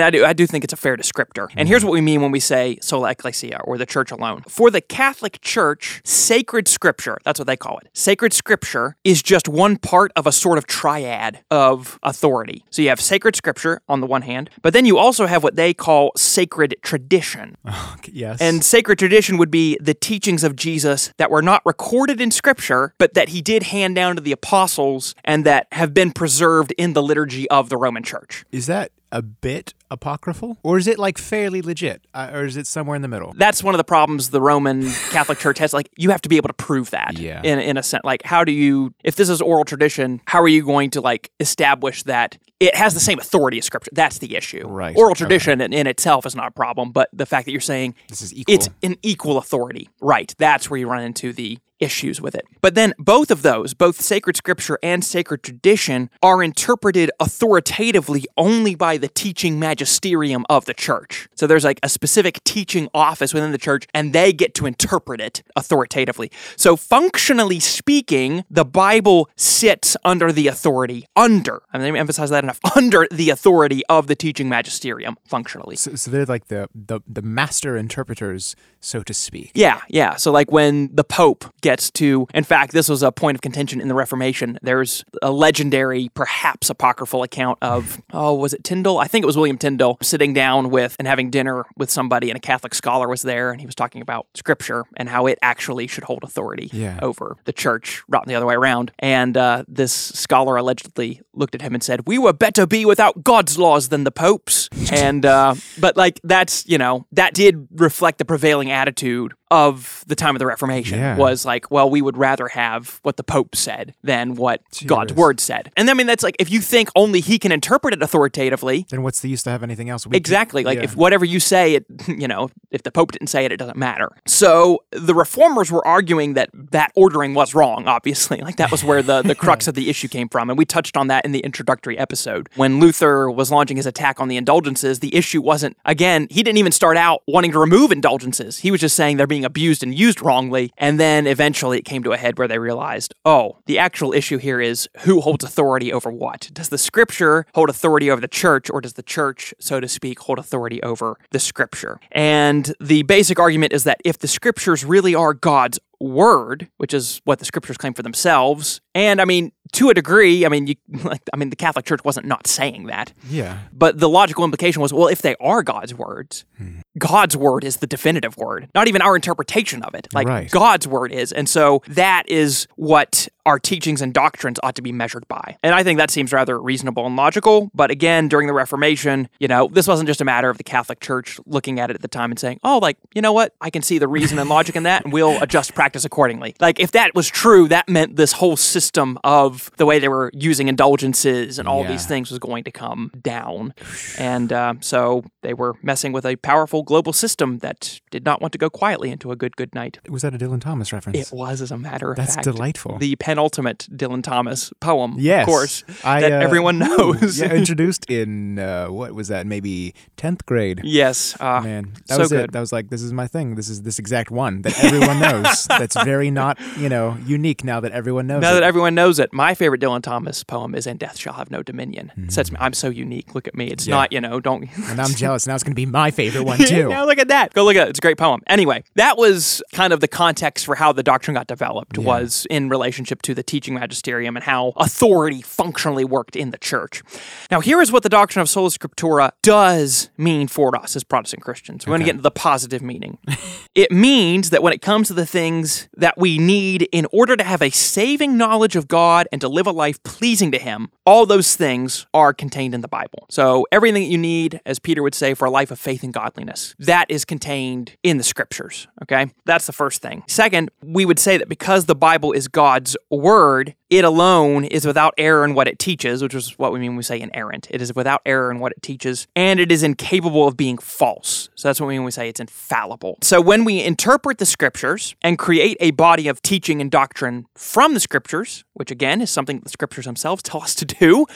And 0.00 0.06
I 0.06 0.10
do, 0.10 0.24
I 0.24 0.32
do 0.32 0.46
think 0.46 0.64
it's 0.64 0.72
a 0.72 0.78
fair 0.78 0.96
descriptor. 0.96 1.48
And 1.56 1.68
here's 1.68 1.80
mm-hmm. 1.80 1.88
what 1.88 1.92
we 1.92 2.00
mean 2.00 2.22
when 2.22 2.30
we 2.30 2.40
say 2.40 2.78
sola 2.80 3.10
ecclesia 3.10 3.60
or 3.64 3.76
the 3.76 3.84
church 3.84 4.10
alone. 4.10 4.42
For 4.48 4.70
the 4.70 4.80
Catholic 4.80 5.42
Church, 5.42 6.00
sacred 6.04 6.68
scripture, 6.68 7.18
that's 7.22 7.38
what 7.38 7.46
they 7.46 7.56
call 7.56 7.76
it. 7.78 7.90
Sacred 7.92 8.32
scripture 8.32 8.96
is 9.04 9.22
just 9.22 9.46
one 9.46 9.76
part 9.76 10.10
of 10.16 10.26
a 10.26 10.32
sort 10.32 10.56
of 10.56 10.66
triad 10.66 11.44
of 11.50 11.98
authority. 12.02 12.64
So 12.70 12.80
you 12.80 12.88
have 12.88 12.98
sacred 12.98 13.36
scripture 13.36 13.82
on 13.90 14.00
the 14.00 14.06
one 14.06 14.22
hand, 14.22 14.48
but 14.62 14.72
then 14.72 14.86
you 14.86 14.96
also 14.96 15.26
have 15.26 15.42
what 15.42 15.56
they 15.56 15.74
call 15.74 16.12
sacred 16.16 16.76
tradition. 16.80 17.58
yes. 18.10 18.40
And 18.40 18.64
sacred 18.64 18.98
tradition 18.98 19.36
would 19.36 19.50
be 19.50 19.76
the 19.82 19.92
teachings 19.92 20.42
of 20.42 20.56
Jesus 20.56 21.12
that 21.18 21.30
were 21.30 21.42
not 21.42 21.60
recorded 21.66 22.22
in 22.22 22.30
Scripture, 22.30 22.94
but 22.96 23.12
that 23.12 23.28
he 23.28 23.42
did 23.42 23.64
hand 23.64 23.96
down 23.96 24.16
to 24.16 24.22
the 24.22 24.32
apostles 24.32 25.14
and 25.24 25.44
that 25.44 25.66
have 25.72 25.92
been 25.92 26.10
preserved 26.10 26.72
in 26.78 26.94
the 26.94 27.02
liturgy 27.02 27.50
of 27.50 27.68
the 27.68 27.76
Roman 27.76 28.02
Church. 28.02 28.46
is 28.50 28.66
that 28.66 28.92
a 29.12 29.22
bit 29.22 29.74
apocryphal? 29.90 30.58
Or 30.62 30.78
is 30.78 30.86
it 30.86 30.98
like 30.98 31.18
fairly 31.18 31.62
legit? 31.62 32.02
Uh, 32.14 32.30
or 32.32 32.44
is 32.44 32.56
it 32.56 32.66
somewhere 32.66 32.94
in 32.96 33.02
the 33.02 33.08
middle? 33.08 33.32
That's 33.36 33.62
one 33.62 33.74
of 33.74 33.78
the 33.78 33.84
problems 33.84 34.30
the 34.30 34.40
Roman 34.40 34.88
Catholic 35.10 35.38
Church 35.38 35.58
has. 35.58 35.72
Like, 35.72 35.90
you 35.96 36.10
have 36.10 36.22
to 36.22 36.28
be 36.28 36.36
able 36.36 36.48
to 36.48 36.54
prove 36.54 36.90
that. 36.90 37.18
Yeah. 37.18 37.40
In, 37.42 37.58
in 37.58 37.76
a 37.76 37.82
sense. 37.82 38.02
Like, 38.04 38.22
how 38.22 38.44
do 38.44 38.52
you, 38.52 38.94
if 39.02 39.16
this 39.16 39.28
is 39.28 39.40
oral 39.40 39.64
tradition, 39.64 40.20
how 40.26 40.40
are 40.40 40.48
you 40.48 40.64
going 40.64 40.90
to, 40.90 41.00
like, 41.00 41.30
establish 41.40 42.04
that 42.04 42.38
it 42.60 42.74
has 42.76 42.94
the 42.94 43.00
same 43.00 43.18
authority 43.18 43.58
as 43.58 43.64
Scripture? 43.64 43.90
That's 43.92 44.18
the 44.18 44.36
issue. 44.36 44.66
Right. 44.68 44.96
Oral 44.96 45.10
Okay. 45.12 45.18
tradition 45.24 45.60
in, 45.60 45.72
in 45.72 45.86
itself 45.88 46.24
is 46.26 46.36
not 46.36 46.46
a 46.48 46.52
problem, 46.52 46.92
but 46.92 47.08
the 47.12 47.26
fact 47.26 47.46
that 47.46 47.52
you're 47.52 47.60
saying 47.60 47.94
This 48.08 48.22
is 48.22 48.32
equal. 48.32 48.54
it's 48.54 48.68
an 48.82 48.96
equal 49.02 49.38
authority. 49.38 49.88
Right. 50.00 50.32
That's 50.38 50.70
where 50.70 50.78
you 50.78 50.88
run 50.88 51.02
into 51.02 51.32
the 51.32 51.58
issues 51.80 52.20
with 52.20 52.34
it. 52.34 52.46
But 52.60 52.74
then 52.74 52.94
both 52.98 53.30
of 53.30 53.42
those, 53.42 53.74
both 53.74 54.00
sacred 54.00 54.36
scripture 54.36 54.78
and 54.82 55.04
sacred 55.04 55.42
tradition, 55.42 56.10
are 56.22 56.42
interpreted 56.42 57.10
authoritatively 57.18 58.26
only 58.36 58.74
by 58.74 58.96
the 58.96 59.08
teaching 59.08 59.58
magisterium 59.58 60.44
of 60.48 60.66
the 60.66 60.74
church. 60.74 61.28
So 61.34 61.46
there's 61.46 61.64
like 61.64 61.80
a 61.82 61.88
specific 61.88 62.42
teaching 62.44 62.88
office 62.94 63.34
within 63.34 63.52
the 63.52 63.58
church, 63.58 63.86
and 63.94 64.12
they 64.12 64.32
get 64.32 64.54
to 64.54 64.66
interpret 64.66 65.20
it 65.20 65.42
authoritatively. 65.56 66.30
So 66.56 66.76
functionally 66.76 67.60
speaking, 67.60 68.44
the 68.50 68.64
Bible 68.64 69.28
sits 69.36 69.96
under 70.04 70.32
the 70.32 70.46
authority, 70.48 71.06
under, 71.16 71.62
I'm 71.72 71.80
going 71.80 71.94
to 71.94 72.00
emphasize 72.00 72.30
that 72.30 72.44
enough, 72.44 72.60
under 72.76 73.08
the 73.10 73.30
authority 73.30 73.82
of 73.88 74.06
the 74.06 74.14
teaching 74.14 74.48
magisterium, 74.48 75.16
functionally. 75.24 75.76
so, 75.76 75.94
so 75.94 76.10
they're 76.10 76.26
like 76.26 76.48
the, 76.48 76.68
the, 76.74 77.00
the 77.06 77.22
master 77.22 77.76
interpreters, 77.76 78.54
so 78.80 79.02
to 79.02 79.14
speak. 79.14 79.52
Yeah, 79.54 79.80
yeah. 79.88 80.16
So, 80.16 80.32
like 80.32 80.50
when 80.50 80.94
the 80.94 81.04
Pope 81.04 81.44
gets 81.60 81.69
to, 81.78 82.26
in 82.34 82.44
fact, 82.44 82.72
this 82.72 82.88
was 82.88 83.02
a 83.02 83.12
point 83.12 83.36
of 83.36 83.40
contention 83.40 83.80
in 83.80 83.88
the 83.88 83.94
Reformation. 83.94 84.58
There's 84.62 85.04
a 85.22 85.30
legendary, 85.30 86.10
perhaps 86.14 86.70
apocryphal 86.70 87.22
account 87.22 87.58
of, 87.62 88.00
oh, 88.12 88.34
was 88.34 88.52
it 88.54 88.64
Tyndale? 88.64 88.98
I 88.98 89.06
think 89.06 89.22
it 89.22 89.26
was 89.26 89.36
William 89.36 89.58
Tyndale 89.58 89.98
sitting 90.02 90.32
down 90.34 90.70
with 90.70 90.96
and 90.98 91.06
having 91.06 91.30
dinner 91.30 91.64
with 91.76 91.90
somebody, 91.90 92.30
and 92.30 92.36
a 92.36 92.40
Catholic 92.40 92.74
scholar 92.74 93.08
was 93.08 93.22
there, 93.22 93.50
and 93.52 93.60
he 93.60 93.66
was 93.66 93.74
talking 93.74 94.02
about 94.02 94.26
Scripture 94.34 94.84
and 94.96 95.08
how 95.08 95.26
it 95.26 95.38
actually 95.42 95.86
should 95.86 96.04
hold 96.04 96.24
authority 96.24 96.70
Yeah. 96.72 96.98
over 97.02 97.36
the 97.44 97.52
church, 97.52 98.02
than 98.08 98.26
the 98.26 98.34
other 98.34 98.46
way 98.46 98.54
around. 98.54 98.92
And 98.98 99.36
uh, 99.36 99.64
this 99.68 99.92
scholar 99.92 100.56
allegedly 100.56 101.20
looked 101.34 101.54
at 101.54 101.62
him 101.62 101.74
and 101.74 101.82
said, 101.82 102.06
"We 102.06 102.18
were 102.18 102.32
better 102.32 102.66
be 102.66 102.84
without 102.84 103.22
God's 103.24 103.58
laws 103.58 103.88
than 103.88 104.04
the 104.04 104.10
Pope's." 104.10 104.68
and 104.92 105.24
uh, 105.24 105.54
but 105.78 105.96
like 105.96 106.20
that's 106.24 106.66
you 106.68 106.78
know 106.78 107.06
that 107.12 107.34
did 107.34 107.68
reflect 107.76 108.18
the 108.18 108.24
prevailing 108.24 108.70
attitude 108.70 109.34
of 109.50 110.04
the 110.06 110.14
time 110.14 110.34
of 110.34 110.38
the 110.38 110.46
Reformation 110.46 110.98
Yeah. 110.98 111.16
was 111.16 111.44
like, 111.44 111.70
well, 111.70 111.90
we 111.90 112.02
would 112.02 112.16
rather 112.16 112.48
have 112.48 113.00
what 113.02 113.16
the 113.16 113.24
Pope 113.24 113.56
said 113.56 113.94
than 114.02 114.34
what 114.34 114.62
God's 114.86 115.12
word 115.12 115.40
said. 115.40 115.72
And 115.76 115.90
I 115.90 115.94
mean, 115.94 116.06
that's 116.06 116.22
like 116.22 116.36
if 116.38 116.50
you 116.50 116.60
think 116.60 116.88
only 116.94 117.20
he 117.20 117.38
can 117.38 117.50
interpret 117.52 117.94
it 117.94 118.02
authoritatively. 118.02 118.86
Then 118.88 119.02
what's 119.02 119.20
the 119.20 119.28
use 119.28 119.42
to 119.44 119.50
have 119.50 119.62
anything 119.62 119.90
else? 119.90 120.06
We 120.06 120.16
Exactly. 120.16 120.62
Like 120.64 120.78
yeah. 120.78 120.84
if 120.84 120.96
whatever 120.96 121.24
you 121.24 121.40
say, 121.40 121.74
it 121.74 121.86
you 122.08 122.28
know, 122.28 122.50
if 122.70 122.82
the 122.82 122.92
Pope 122.92 123.12
didn't 123.12 123.28
say 123.28 123.44
it, 123.44 123.52
it 123.52 123.56
doesn't 123.56 123.76
matter. 123.76 124.10
So 124.26 124.84
the 124.90 125.14
reformers 125.14 125.70
were 125.72 125.86
arguing 125.86 126.34
that 126.34 126.50
that 126.52 126.92
ordering 126.94 127.34
was 127.34 127.54
wrong. 127.54 127.88
Obviously, 127.88 128.40
like 128.42 128.56
that 128.56 128.70
was 128.70 128.84
where 128.84 129.02
the 129.02 129.22
the 129.22 129.34
crux 129.44 129.66
of 129.66 129.74
the 129.74 129.90
issue 129.90 130.08
came 130.08 130.28
from, 130.28 130.50
and 130.50 130.58
we 130.58 130.64
touched 130.64 130.96
on 130.96 131.08
that 131.08 131.24
in 131.24 131.32
the 131.32 131.40
introductory 131.40 131.98
episode 131.98 132.48
when 132.56 132.78
Luther 132.80 133.30
was 133.30 133.50
launching 133.50 133.76
his 133.76 133.86
attack 133.86 134.20
on 134.20 134.28
the 134.28 134.36
indulgences. 134.36 135.00
The 135.00 135.14
issue 135.14 135.42
wasn't 135.42 135.76
again 135.84 136.28
he 136.30 136.42
didn't 136.42 136.58
even 136.58 136.72
start 136.72 136.96
out 136.96 137.22
wanting 137.26 137.52
to 137.52 137.58
remove 137.58 137.90
indulgences. 137.92 138.58
He 138.58 138.70
was 138.70 138.80
just 138.80 138.94
saying 138.94 139.16
they're 139.16 139.26
being 139.26 139.39
abused 139.44 139.82
and 139.82 139.96
used 139.96 140.22
wrongly, 140.22 140.72
and 140.78 140.98
then 140.98 141.26
eventually 141.26 141.78
it 141.78 141.84
came 141.84 142.02
to 142.02 142.12
a 142.12 142.16
head 142.16 142.38
where 142.38 142.48
they 142.48 142.58
realized, 142.58 143.14
oh, 143.24 143.58
the 143.66 143.78
actual 143.78 144.12
issue 144.12 144.38
here 144.38 144.60
is 144.60 144.88
who 145.00 145.20
holds 145.20 145.44
authority 145.44 145.92
over 145.92 146.10
what. 146.10 146.50
Does 146.52 146.68
the 146.68 146.78
Scripture 146.78 147.46
hold 147.54 147.68
authority 147.68 148.10
over 148.10 148.20
the 148.20 148.28
church, 148.28 148.70
or 148.70 148.80
does 148.80 148.94
the 148.94 149.02
church, 149.02 149.54
so 149.58 149.80
to 149.80 149.88
speak, 149.88 150.20
hold 150.20 150.38
authority 150.38 150.82
over 150.82 151.18
the 151.30 151.40
Scripture? 151.40 152.00
And 152.12 152.74
the 152.80 153.02
basic 153.02 153.38
argument 153.38 153.72
is 153.72 153.84
that 153.84 154.00
if 154.04 154.18
the 154.18 154.28
Scriptures 154.28 154.84
really 154.84 155.14
are 155.14 155.34
God's 155.34 155.78
word, 156.00 156.68
which 156.78 156.94
is 156.94 157.20
what 157.24 157.38
the 157.38 157.44
scriptures 157.44 157.76
claim 157.76 157.94
for 157.94 158.02
themselves. 158.02 158.80
And 158.94 159.20
I 159.20 159.24
mean, 159.24 159.52
to 159.72 159.90
a 159.90 159.94
degree, 159.94 160.44
I 160.44 160.48
mean, 160.48 160.66
you 160.66 160.74
like 161.04 161.22
I 161.32 161.36
mean, 161.36 161.50
the 161.50 161.56
Catholic 161.56 161.84
Church 161.84 162.02
wasn't 162.04 162.26
not 162.26 162.46
saying 162.46 162.86
that. 162.86 163.12
Yeah. 163.28 163.58
But 163.72 163.98
the 163.98 164.08
logical 164.08 164.44
implication 164.44 164.82
was, 164.82 164.92
well, 164.92 165.08
if 165.08 165.22
they 165.22 165.36
are 165.40 165.62
God's 165.62 165.94
words, 165.94 166.44
hmm. 166.56 166.80
God's 166.98 167.36
word 167.36 167.64
is 167.64 167.78
the 167.78 167.86
definitive 167.86 168.36
word, 168.36 168.68
not 168.74 168.88
even 168.88 169.02
our 169.02 169.14
interpretation 169.14 169.82
of 169.82 169.94
it. 169.94 170.08
Like 170.12 170.26
Right. 170.26 170.50
God's 170.50 170.86
word 170.88 171.12
is. 171.12 171.32
And 171.32 171.48
so 171.48 171.82
that 171.88 172.28
is 172.28 172.66
what 172.76 173.28
our 173.46 173.58
teachings 173.58 174.00
and 174.02 174.12
doctrines 174.14 174.58
ought 174.62 174.74
to 174.76 174.82
be 174.82 174.92
measured 174.92 175.26
by. 175.28 175.56
And 175.62 175.74
I 175.74 175.82
think 175.82 175.98
that 175.98 176.10
seems 176.10 176.32
rather 176.32 176.60
reasonable 176.60 177.06
and 177.06 177.16
logical. 177.16 177.70
But 177.74 177.90
again, 177.90 178.28
during 178.28 178.46
the 178.46 178.52
Reformation, 178.52 179.28
you 179.38 179.48
know, 179.48 179.68
this 179.72 179.86
wasn't 179.86 180.06
just 180.06 180.20
a 180.20 180.24
matter 180.24 180.50
of 180.50 180.58
the 180.58 180.64
Catholic 180.64 181.00
Church 181.00 181.38
looking 181.46 181.80
at 181.80 181.90
it 181.90 181.94
at 181.94 182.02
the 182.02 182.08
time 182.08 182.30
and 182.30 182.38
saying, 182.38 182.60
oh, 182.64 182.78
like, 182.78 182.98
you 183.14 183.22
know 183.22 183.32
what? 183.32 183.54
I 183.60 183.70
can 183.70 183.82
see 183.82 183.98
the 183.98 184.08
reason 184.08 184.38
and 184.38 184.48
logic 184.50 184.76
in 184.76 184.82
that, 184.84 185.04
and 185.04 185.12
we'll 185.12 185.36
adjust 185.42 185.74
practice 185.74 186.04
accordingly. 186.04 186.54
Like, 186.60 186.78
if 186.80 186.92
that 186.92 187.14
was 187.14 187.28
true, 187.28 187.68
that 187.68 187.88
meant 187.88 188.16
this 188.16 188.32
whole 188.32 188.56
system 188.56 189.18
of 189.24 189.70
the 189.76 189.86
way 189.86 189.98
they 189.98 190.08
were 190.08 190.30
using 190.34 190.68
indulgences 190.68 191.58
and 191.58 191.66
all 191.68 191.82
Yeah. 191.82 191.90
these 191.92 192.06
things 192.06 192.30
was 192.30 192.38
going 192.38 192.64
to 192.64 192.70
come 192.70 193.10
down. 193.22 193.74
And 194.18 194.52
uh, 194.52 194.74
so 194.80 195.24
they 195.42 195.54
were 195.54 195.74
messing 195.82 196.12
with 196.12 196.26
a 196.26 196.36
powerful 196.36 196.82
global 196.82 197.12
system 197.12 197.58
that 197.58 198.00
did 198.10 198.24
not 198.24 198.40
want 198.40 198.52
to 198.52 198.58
go 198.58 198.68
quietly 198.70 199.10
into 199.10 199.32
a 199.32 199.36
good, 199.36 199.56
good 199.56 199.74
night. 199.74 199.98
Was 200.08 200.22
that 200.22 200.34
a 200.34 200.38
Dylan 200.38 200.60
Thomas 200.60 200.92
reference? 200.92 201.18
It 201.30 201.34
was, 201.34 201.60
as 201.62 201.70
a 201.70 201.78
matter 201.78 202.10
of 202.10 202.16
That's 202.16 202.34
fact. 202.34 202.44
delightful. 202.44 202.98
The 202.98 203.16
penultimate 203.40 203.88
Dylan 203.90 204.22
Thomas 204.22 204.70
poem, 204.80 205.16
Yes, 205.18 205.42
of 205.42 205.46
course, 205.46 205.84
I, 206.04 206.20
that 206.20 206.32
uh, 206.32 206.36
everyone 206.36 206.78
knows. 206.78 207.40
yeah, 207.40 207.52
introduced 207.54 208.10
in 208.10 208.58
uh, 208.58 208.88
what 208.88 209.14
was 209.14 209.28
that? 209.28 209.46
Maybe 209.46 209.94
tenth 210.16 210.44
grade. 210.46 210.80
yes, 210.84 211.36
uh, 211.40 211.60
Man, 211.62 211.92
that 212.08 212.14
so 212.16 212.18
was 212.20 212.28
good. 212.30 212.44
it. 212.44 212.52
That 212.52 212.60
was 212.60 212.72
like, 212.72 212.90
this 212.90 213.02
is 213.02 213.12
my 213.12 213.26
thing. 213.26 213.54
This 213.54 213.68
is 213.70 213.82
this 213.82 213.98
exact 213.98 214.30
one 214.30 214.62
that 214.62 214.82
everyone 214.84 215.20
knows. 215.44 215.66
That's 215.68 215.96
very 216.04 216.30
not, 216.30 216.58
you 216.76 216.88
know, 216.88 217.16
unique 217.24 217.64
now 217.64 217.80
that 217.80 217.92
everyone 217.92 218.26
knows. 218.26 218.42
Now 218.42 218.50
it. 218.50 218.54
that 218.54 218.62
everyone 218.62 218.94
knows 218.94 219.18
it, 219.18 219.32
my 219.32 219.54
favorite 219.54 219.80
Dylan 219.80 220.02
Thomas 220.02 220.44
poem 220.44 220.74
is 220.74 220.86
"And 220.86 220.98
Death 220.98 221.16
Shall 221.18 221.32
Have 221.34 221.50
No 221.50 221.62
Dominion." 221.62 222.12
It 222.16 222.32
Sets 222.32 222.50
me. 222.52 222.58
I'm 222.60 222.74
so 222.74 222.88
unique. 222.90 223.34
Look 223.34 223.48
at 223.48 223.54
me. 223.54 223.68
It's 223.68 223.80
Mm-hmm. 223.84 223.90
Yeah. 223.90 223.96
not, 223.96 224.12
you 224.12 224.20
know, 224.20 224.40
don't. 224.40 224.68
and 224.90 225.00
I'm 225.00 225.14
jealous. 225.14 225.46
Now 225.46 225.54
it's 225.54 225.64
going 225.64 225.72
to 225.72 225.74
be 225.76 225.86
my 225.86 226.10
favorite 226.10 226.44
one 226.44 226.58
too. 226.58 226.90
now 226.90 227.06
look 227.06 227.18
at 227.18 227.28
that. 227.28 227.54
Go 227.54 227.64
look 227.64 227.76
at 227.76 227.86
it. 227.86 227.90
It's 227.90 227.98
a 227.98 228.02
great 228.02 228.18
poem. 228.18 228.42
Anyway, 228.46 228.84
that 228.96 229.16
was 229.16 229.62
kind 229.72 229.92
of 229.94 230.00
the 230.00 230.08
context 230.08 230.66
for 230.66 230.74
how 230.74 230.92
the 230.92 231.02
doctrine 231.02 231.34
got 231.34 231.46
developed 231.46 231.96
was 231.96 232.46
in 232.50 232.68
relationship 232.68 233.19
to 233.22 233.34
the 233.34 233.42
teaching 233.42 233.74
magisterium 233.74 234.36
and 234.36 234.44
how 234.44 234.72
authority 234.76 235.42
functionally 235.42 236.04
worked 236.04 236.36
in 236.36 236.50
the 236.50 236.58
church. 236.58 237.02
Now, 237.50 237.60
here 237.60 237.80
is 237.80 237.92
what 237.92 238.02
the 238.02 238.08
doctrine 238.08 238.40
of 238.40 238.48
sola 238.48 238.70
scriptura 238.70 239.32
does 239.42 240.10
mean 240.16 240.48
for 240.48 240.76
us 240.76 240.96
as 240.96 241.04
Protestant 241.04 241.42
Christians. 241.42 241.86
We're 241.86 241.92
going 241.92 242.00
to 242.00 242.06
get 242.06 242.10
into 242.12 242.22
the 242.22 242.30
positive 242.30 242.82
meaning. 242.82 243.18
it 243.74 243.90
means 243.92 244.50
that 244.50 244.62
when 244.62 244.72
it 244.72 244.82
comes 244.82 245.08
to 245.08 245.14
the 245.14 245.26
things 245.26 245.88
that 245.96 246.18
we 246.18 246.38
need 246.38 246.88
in 246.92 247.06
order 247.12 247.36
to 247.36 247.44
have 247.44 247.62
a 247.62 247.70
saving 247.70 248.36
knowledge 248.36 248.76
of 248.76 248.88
God 248.88 249.28
and 249.32 249.40
to 249.40 249.48
live 249.48 249.66
a 249.66 249.72
life 249.72 250.02
pleasing 250.02 250.50
to 250.52 250.58
Him, 250.58 250.90
all 251.04 251.26
those 251.26 251.56
things 251.56 252.06
are 252.14 252.32
contained 252.32 252.74
in 252.74 252.80
the 252.80 252.88
Bible. 252.88 253.26
So 253.30 253.66
everything 253.72 254.02
that 254.02 254.08
you 254.08 254.18
need, 254.18 254.60
as 254.64 254.78
Peter 254.78 255.02
would 255.02 255.14
say, 255.14 255.34
for 255.34 255.44
a 255.44 255.50
life 255.50 255.70
of 255.70 255.78
faith 255.78 256.02
and 256.02 256.12
godliness, 256.12 256.74
that 256.78 257.10
is 257.10 257.24
contained 257.24 257.96
in 258.02 258.16
the 258.16 258.24
scriptures. 258.24 258.88
Okay? 259.02 259.32
That's 259.44 259.66
the 259.66 259.72
first 259.72 260.02
thing. 260.02 260.22
Second, 260.28 260.70
we 260.82 261.04
would 261.04 261.18
say 261.18 261.36
that 261.38 261.48
because 261.48 261.86
the 261.86 261.94
Bible 261.94 262.32
is 262.32 262.48
God's 262.48 262.96
word, 263.16 263.74
it 263.90 264.04
alone 264.04 264.64
is 264.64 264.86
without 264.86 265.14
error 265.18 265.44
in 265.44 265.54
what 265.54 265.66
it 265.66 265.78
teaches, 265.78 266.22
which 266.22 266.34
is 266.34 266.58
what 266.58 266.72
we 266.72 266.78
mean 266.78 266.92
when 266.92 266.96
we 266.98 267.02
say 267.02 267.20
inerrant. 267.20 267.66
It 267.70 267.82
is 267.82 267.94
without 267.94 268.22
error 268.24 268.50
in 268.50 268.60
what 268.60 268.72
it 268.72 268.82
teaches, 268.82 269.26
and 269.34 269.58
it 269.58 269.72
is 269.72 269.82
incapable 269.82 270.46
of 270.46 270.56
being 270.56 270.78
false. 270.78 271.48
So 271.56 271.68
that's 271.68 271.80
what 271.80 271.88
we 271.88 271.94
mean 271.94 272.02
when 272.02 272.06
we 272.06 272.12
say 272.12 272.28
it's 272.28 272.40
infallible. 272.40 273.18
So 273.22 273.40
when 273.40 273.64
we 273.64 273.82
interpret 273.82 274.38
the 274.38 274.46
scriptures 274.46 275.14
and 275.22 275.38
create 275.38 275.76
a 275.80 275.90
body 275.90 276.28
of 276.28 276.40
teaching 276.42 276.80
and 276.80 276.90
doctrine 276.90 277.46
from 277.56 277.94
the 277.94 278.00
scriptures, 278.00 278.64
which 278.74 278.90
again 278.90 279.20
is 279.20 279.30
something 279.30 279.60
the 279.60 279.70
scriptures 279.70 280.04
themselves 280.04 280.42
tell 280.44 280.62
us 280.62 280.74
to 280.76 280.84
do, 280.84 281.26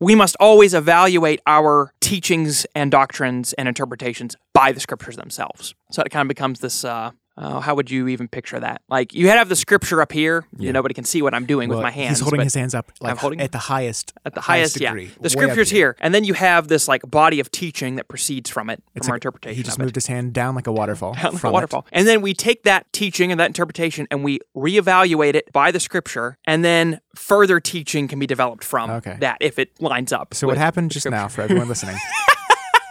we 0.00 0.14
must 0.14 0.36
always 0.38 0.74
evaluate 0.74 1.40
our 1.46 1.92
teachings 2.00 2.66
and 2.74 2.90
doctrines 2.90 3.52
and 3.54 3.68
interpretations 3.68 4.36
by 4.52 4.72
the 4.72 4.80
scriptures 4.80 5.16
themselves. 5.16 5.74
So 5.90 6.02
it 6.02 6.10
kind 6.10 6.26
of 6.26 6.28
becomes 6.28 6.60
this. 6.60 6.84
Uh, 6.84 7.12
uh, 7.36 7.60
how 7.60 7.74
would 7.74 7.90
you 7.90 8.08
even 8.08 8.28
picture 8.28 8.60
that? 8.60 8.82
Like 8.88 9.14
you 9.14 9.28
have 9.28 9.48
the 9.48 9.56
scripture 9.56 10.02
up 10.02 10.12
here. 10.12 10.44
You 10.58 10.72
nobody 10.72 10.94
can 10.94 11.04
see 11.04 11.22
what 11.22 11.34
I'm 11.34 11.46
doing 11.46 11.68
Well, 11.68 11.78
with 11.78 11.82
my 11.84 11.90
hands. 11.90 12.18
He's 12.18 12.20
holding 12.20 12.40
his 12.40 12.54
hands 12.54 12.74
up 12.74 12.92
like 13.00 13.16
holding- 13.16 13.40
at 13.40 13.52
the 13.52 13.58
highest 13.58 14.12
at 14.24 14.34
the 14.34 14.40
highest, 14.42 14.80
yeah. 14.80 14.90
degree. 14.90 15.06
way 15.06 15.12
The 15.20 15.30
scripture's 15.30 15.70
here. 15.70 15.96
and 16.00 16.14
then 16.14 16.24
you 16.24 16.34
have 16.34 16.68
this 16.68 16.88
like 16.88 17.02
body 17.10 17.40
of 17.40 17.50
teaching 17.50 17.96
that 17.96 18.08
proceeds 18.08 18.50
from 18.50 18.68
it, 18.70 18.82
from 19.00 19.10
our 19.10 19.16
interpretation. 19.16 19.56
He 19.56 19.62
just 19.62 19.78
moved 19.78 19.90
it. 19.90 19.94
his 19.96 20.06
hand 20.06 20.32
down 20.32 20.54
like 20.54 20.66
a 20.66 20.72
waterfall. 20.72 21.14
Down 21.14 21.24
like 21.24 21.34
a 21.34 21.38
from 21.38 21.50
it. 21.50 21.52
waterfall. 21.52 21.86
And 21.92 22.06
then 22.06 22.20
we 22.22 22.34
take 22.34 22.64
that 22.64 22.92
teaching 22.92 23.30
and 23.30 23.40
that 23.40 23.46
interpretation 23.46 24.06
and 24.10 24.22
we 24.22 24.40
reevaluate 24.56 25.34
it 25.34 25.50
by 25.52 25.70
the 25.70 25.80
scripture, 25.80 26.38
and 26.46 26.64
then 26.64 27.00
further 27.14 27.60
teaching 27.60 28.08
can 28.08 28.18
be 28.18 28.26
developed 28.26 28.64
from 28.64 28.90
Okay. 28.90 29.16
that 29.20 29.38
if 29.40 29.58
it 29.58 29.70
lines 29.80 30.12
up. 30.12 30.34
So 30.34 30.46
what 30.46 30.58
happened 30.58 30.90
just 30.90 31.08
now 31.08 31.28
for 31.28 31.42
everyone 31.42 31.68
listening? 31.68 31.96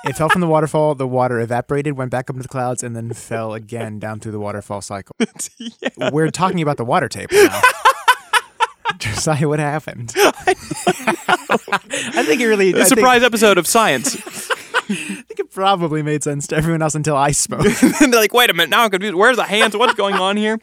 it 0.06 0.16
fell 0.16 0.30
from 0.30 0.42
the 0.42 0.48
waterfall. 0.48 0.96
The 0.96 1.08
water 1.08 1.40
evaporated, 1.40 1.98
went 1.98 2.12
back 2.12 2.30
up 2.30 2.36
into 2.36 2.44
the 2.44 2.50
clouds, 2.50 2.84
and 2.84 2.96
then 2.96 3.12
fell 3.14 3.54
again 3.54 4.00
down 4.00 4.20
through 4.20 4.32
the 4.34 4.40
waterfall 4.40 4.82
cycle. 4.82 5.16
We're 6.12 6.30
talking 6.32 6.62
about 6.62 6.78
the 6.78 6.86
water 6.86 7.10
table 7.10 7.36
now. 7.36 7.62
Josiah, 8.98 9.48
what 9.48 9.60
happened? 9.60 10.14
I 10.18 10.54
think 12.26 12.42
it 12.42 12.48
really. 12.48 12.68
I 12.68 12.70
A 12.70 12.74
think, 12.74 12.88
surprise 12.88 13.24
episode 13.24 13.58
of 13.58 13.66
Science. 13.68 14.16
I 14.16 15.24
think 15.28 15.40
it 15.40 15.52
probably 15.52 16.04
made 16.04 16.24
sense 16.24 16.48
to 16.48 16.56
everyone 16.58 16.82
else 16.82 16.96
until 16.96 17.16
I 17.16 17.32
spoke. 17.32 17.66
and 18.02 18.14
they're 18.14 18.20
like, 18.20 18.34
wait 18.34 18.50
a 18.50 18.54
minute, 18.54 18.70
now 18.70 18.84
I'm 18.84 18.90
confused. 18.92 19.16
Where's 19.16 19.38
the 19.38 19.44
hands? 19.44 19.76
What's 19.76 19.94
going 19.94 20.16
on 20.16 20.38
here? 20.38 20.60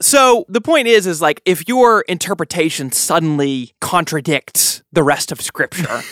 So 0.00 0.44
the 0.48 0.60
point 0.60 0.86
is, 0.86 1.06
is 1.06 1.20
like 1.20 1.40
if 1.44 1.66
your 1.68 2.02
interpretation 2.02 2.92
suddenly 2.92 3.72
contradicts 3.80 4.82
the 4.92 5.02
rest 5.02 5.32
of 5.32 5.40
Scripture, 5.40 6.02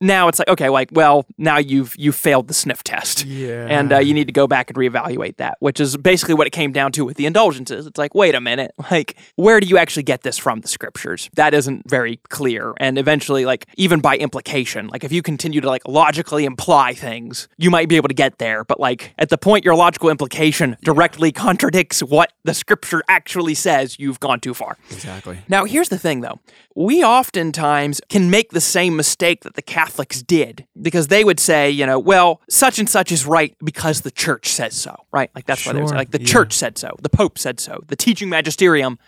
now 0.00 0.28
it's 0.28 0.38
like 0.38 0.48
okay, 0.48 0.68
like 0.68 0.90
well, 0.92 1.26
now 1.38 1.58
you've 1.58 1.94
you 1.98 2.12
failed 2.12 2.48
the 2.48 2.54
sniff 2.54 2.82
test, 2.84 3.24
Yeah. 3.24 3.66
and 3.68 3.92
uh, 3.92 3.98
you 3.98 4.14
need 4.14 4.26
to 4.26 4.32
go 4.32 4.46
back 4.46 4.70
and 4.70 4.76
reevaluate 4.76 5.36
that, 5.38 5.56
which 5.60 5.80
is 5.80 5.96
basically 5.96 6.34
what 6.34 6.46
it 6.46 6.50
came 6.50 6.72
down 6.72 6.92
to 6.92 7.04
with 7.04 7.16
the 7.16 7.26
indulgences. 7.26 7.86
It's 7.86 7.98
like, 7.98 8.14
wait 8.14 8.34
a 8.34 8.40
minute, 8.40 8.72
like 8.90 9.16
where 9.36 9.60
do 9.60 9.66
you 9.66 9.78
actually 9.78 10.04
get 10.04 10.22
this 10.22 10.38
from 10.38 10.60
the 10.60 10.68
Scriptures? 10.68 11.30
That 11.34 11.54
isn't 11.54 11.88
very 11.88 12.16
clear, 12.28 12.74
and 12.78 12.98
eventually, 12.98 13.44
like 13.44 13.66
even 13.76 14.00
by 14.00 14.16
implication, 14.16 14.88
like 14.88 15.04
if 15.04 15.12
you 15.12 15.22
continue 15.22 15.60
to 15.60 15.66
like 15.68 15.82
logically 15.86 16.44
imply 16.44 16.94
things, 16.94 17.48
you 17.58 17.70
might 17.70 17.88
be 17.88 17.96
able 17.96 18.08
to 18.08 18.14
get 18.14 18.38
there, 18.38 18.64
but 18.64 18.78
like 18.80 19.14
at 19.18 19.28
the 19.30 19.38
point 19.38 19.64
your 19.64 19.74
logical 19.74 20.10
implication 20.10 20.76
directly 20.82 21.32
contradicts 21.32 22.00
what 22.02 22.32
the 22.44 22.54
Scripture 22.54 23.02
actually 23.08 23.54
says, 23.54 23.98
you've 23.98 24.20
gone 24.20 24.40
too 24.40 24.54
far. 24.54 24.76
exactly. 24.90 25.38
Now, 25.48 25.64
here's 25.64 25.88
the 25.88 25.98
thing 25.98 26.20
though. 26.20 26.38
We 26.74 27.02
oftentimes 27.02 28.00
can 28.08 28.30
make 28.30 28.50
the 28.50 28.60
same 28.60 28.94
mistake 28.96 29.42
that 29.42 29.54
the 29.54 29.62
Catholics 29.88 30.22
did 30.22 30.66
because 30.80 31.08
they 31.08 31.24
would 31.24 31.40
say, 31.40 31.70
you 31.70 31.86
know, 31.86 31.98
well, 31.98 32.42
such 32.50 32.78
and 32.78 32.88
such 32.88 33.10
is 33.10 33.24
right 33.24 33.56
because 33.64 34.02
the 34.02 34.10
church 34.10 34.48
says 34.48 34.74
so, 34.74 34.94
right? 35.12 35.30
Like 35.34 35.46
that's 35.46 35.64
what 35.64 35.74
they 35.74 35.80
would 35.80 35.88
say. 35.88 35.96
Like 35.96 36.10
the 36.10 36.20
yeah. 36.20 36.26
church 36.26 36.52
said 36.52 36.76
so, 36.76 36.94
the 37.00 37.08
Pope 37.08 37.38
said 37.38 37.58
so, 37.58 37.80
the 37.86 37.96
teaching 37.96 38.28
magisterium 38.28 38.98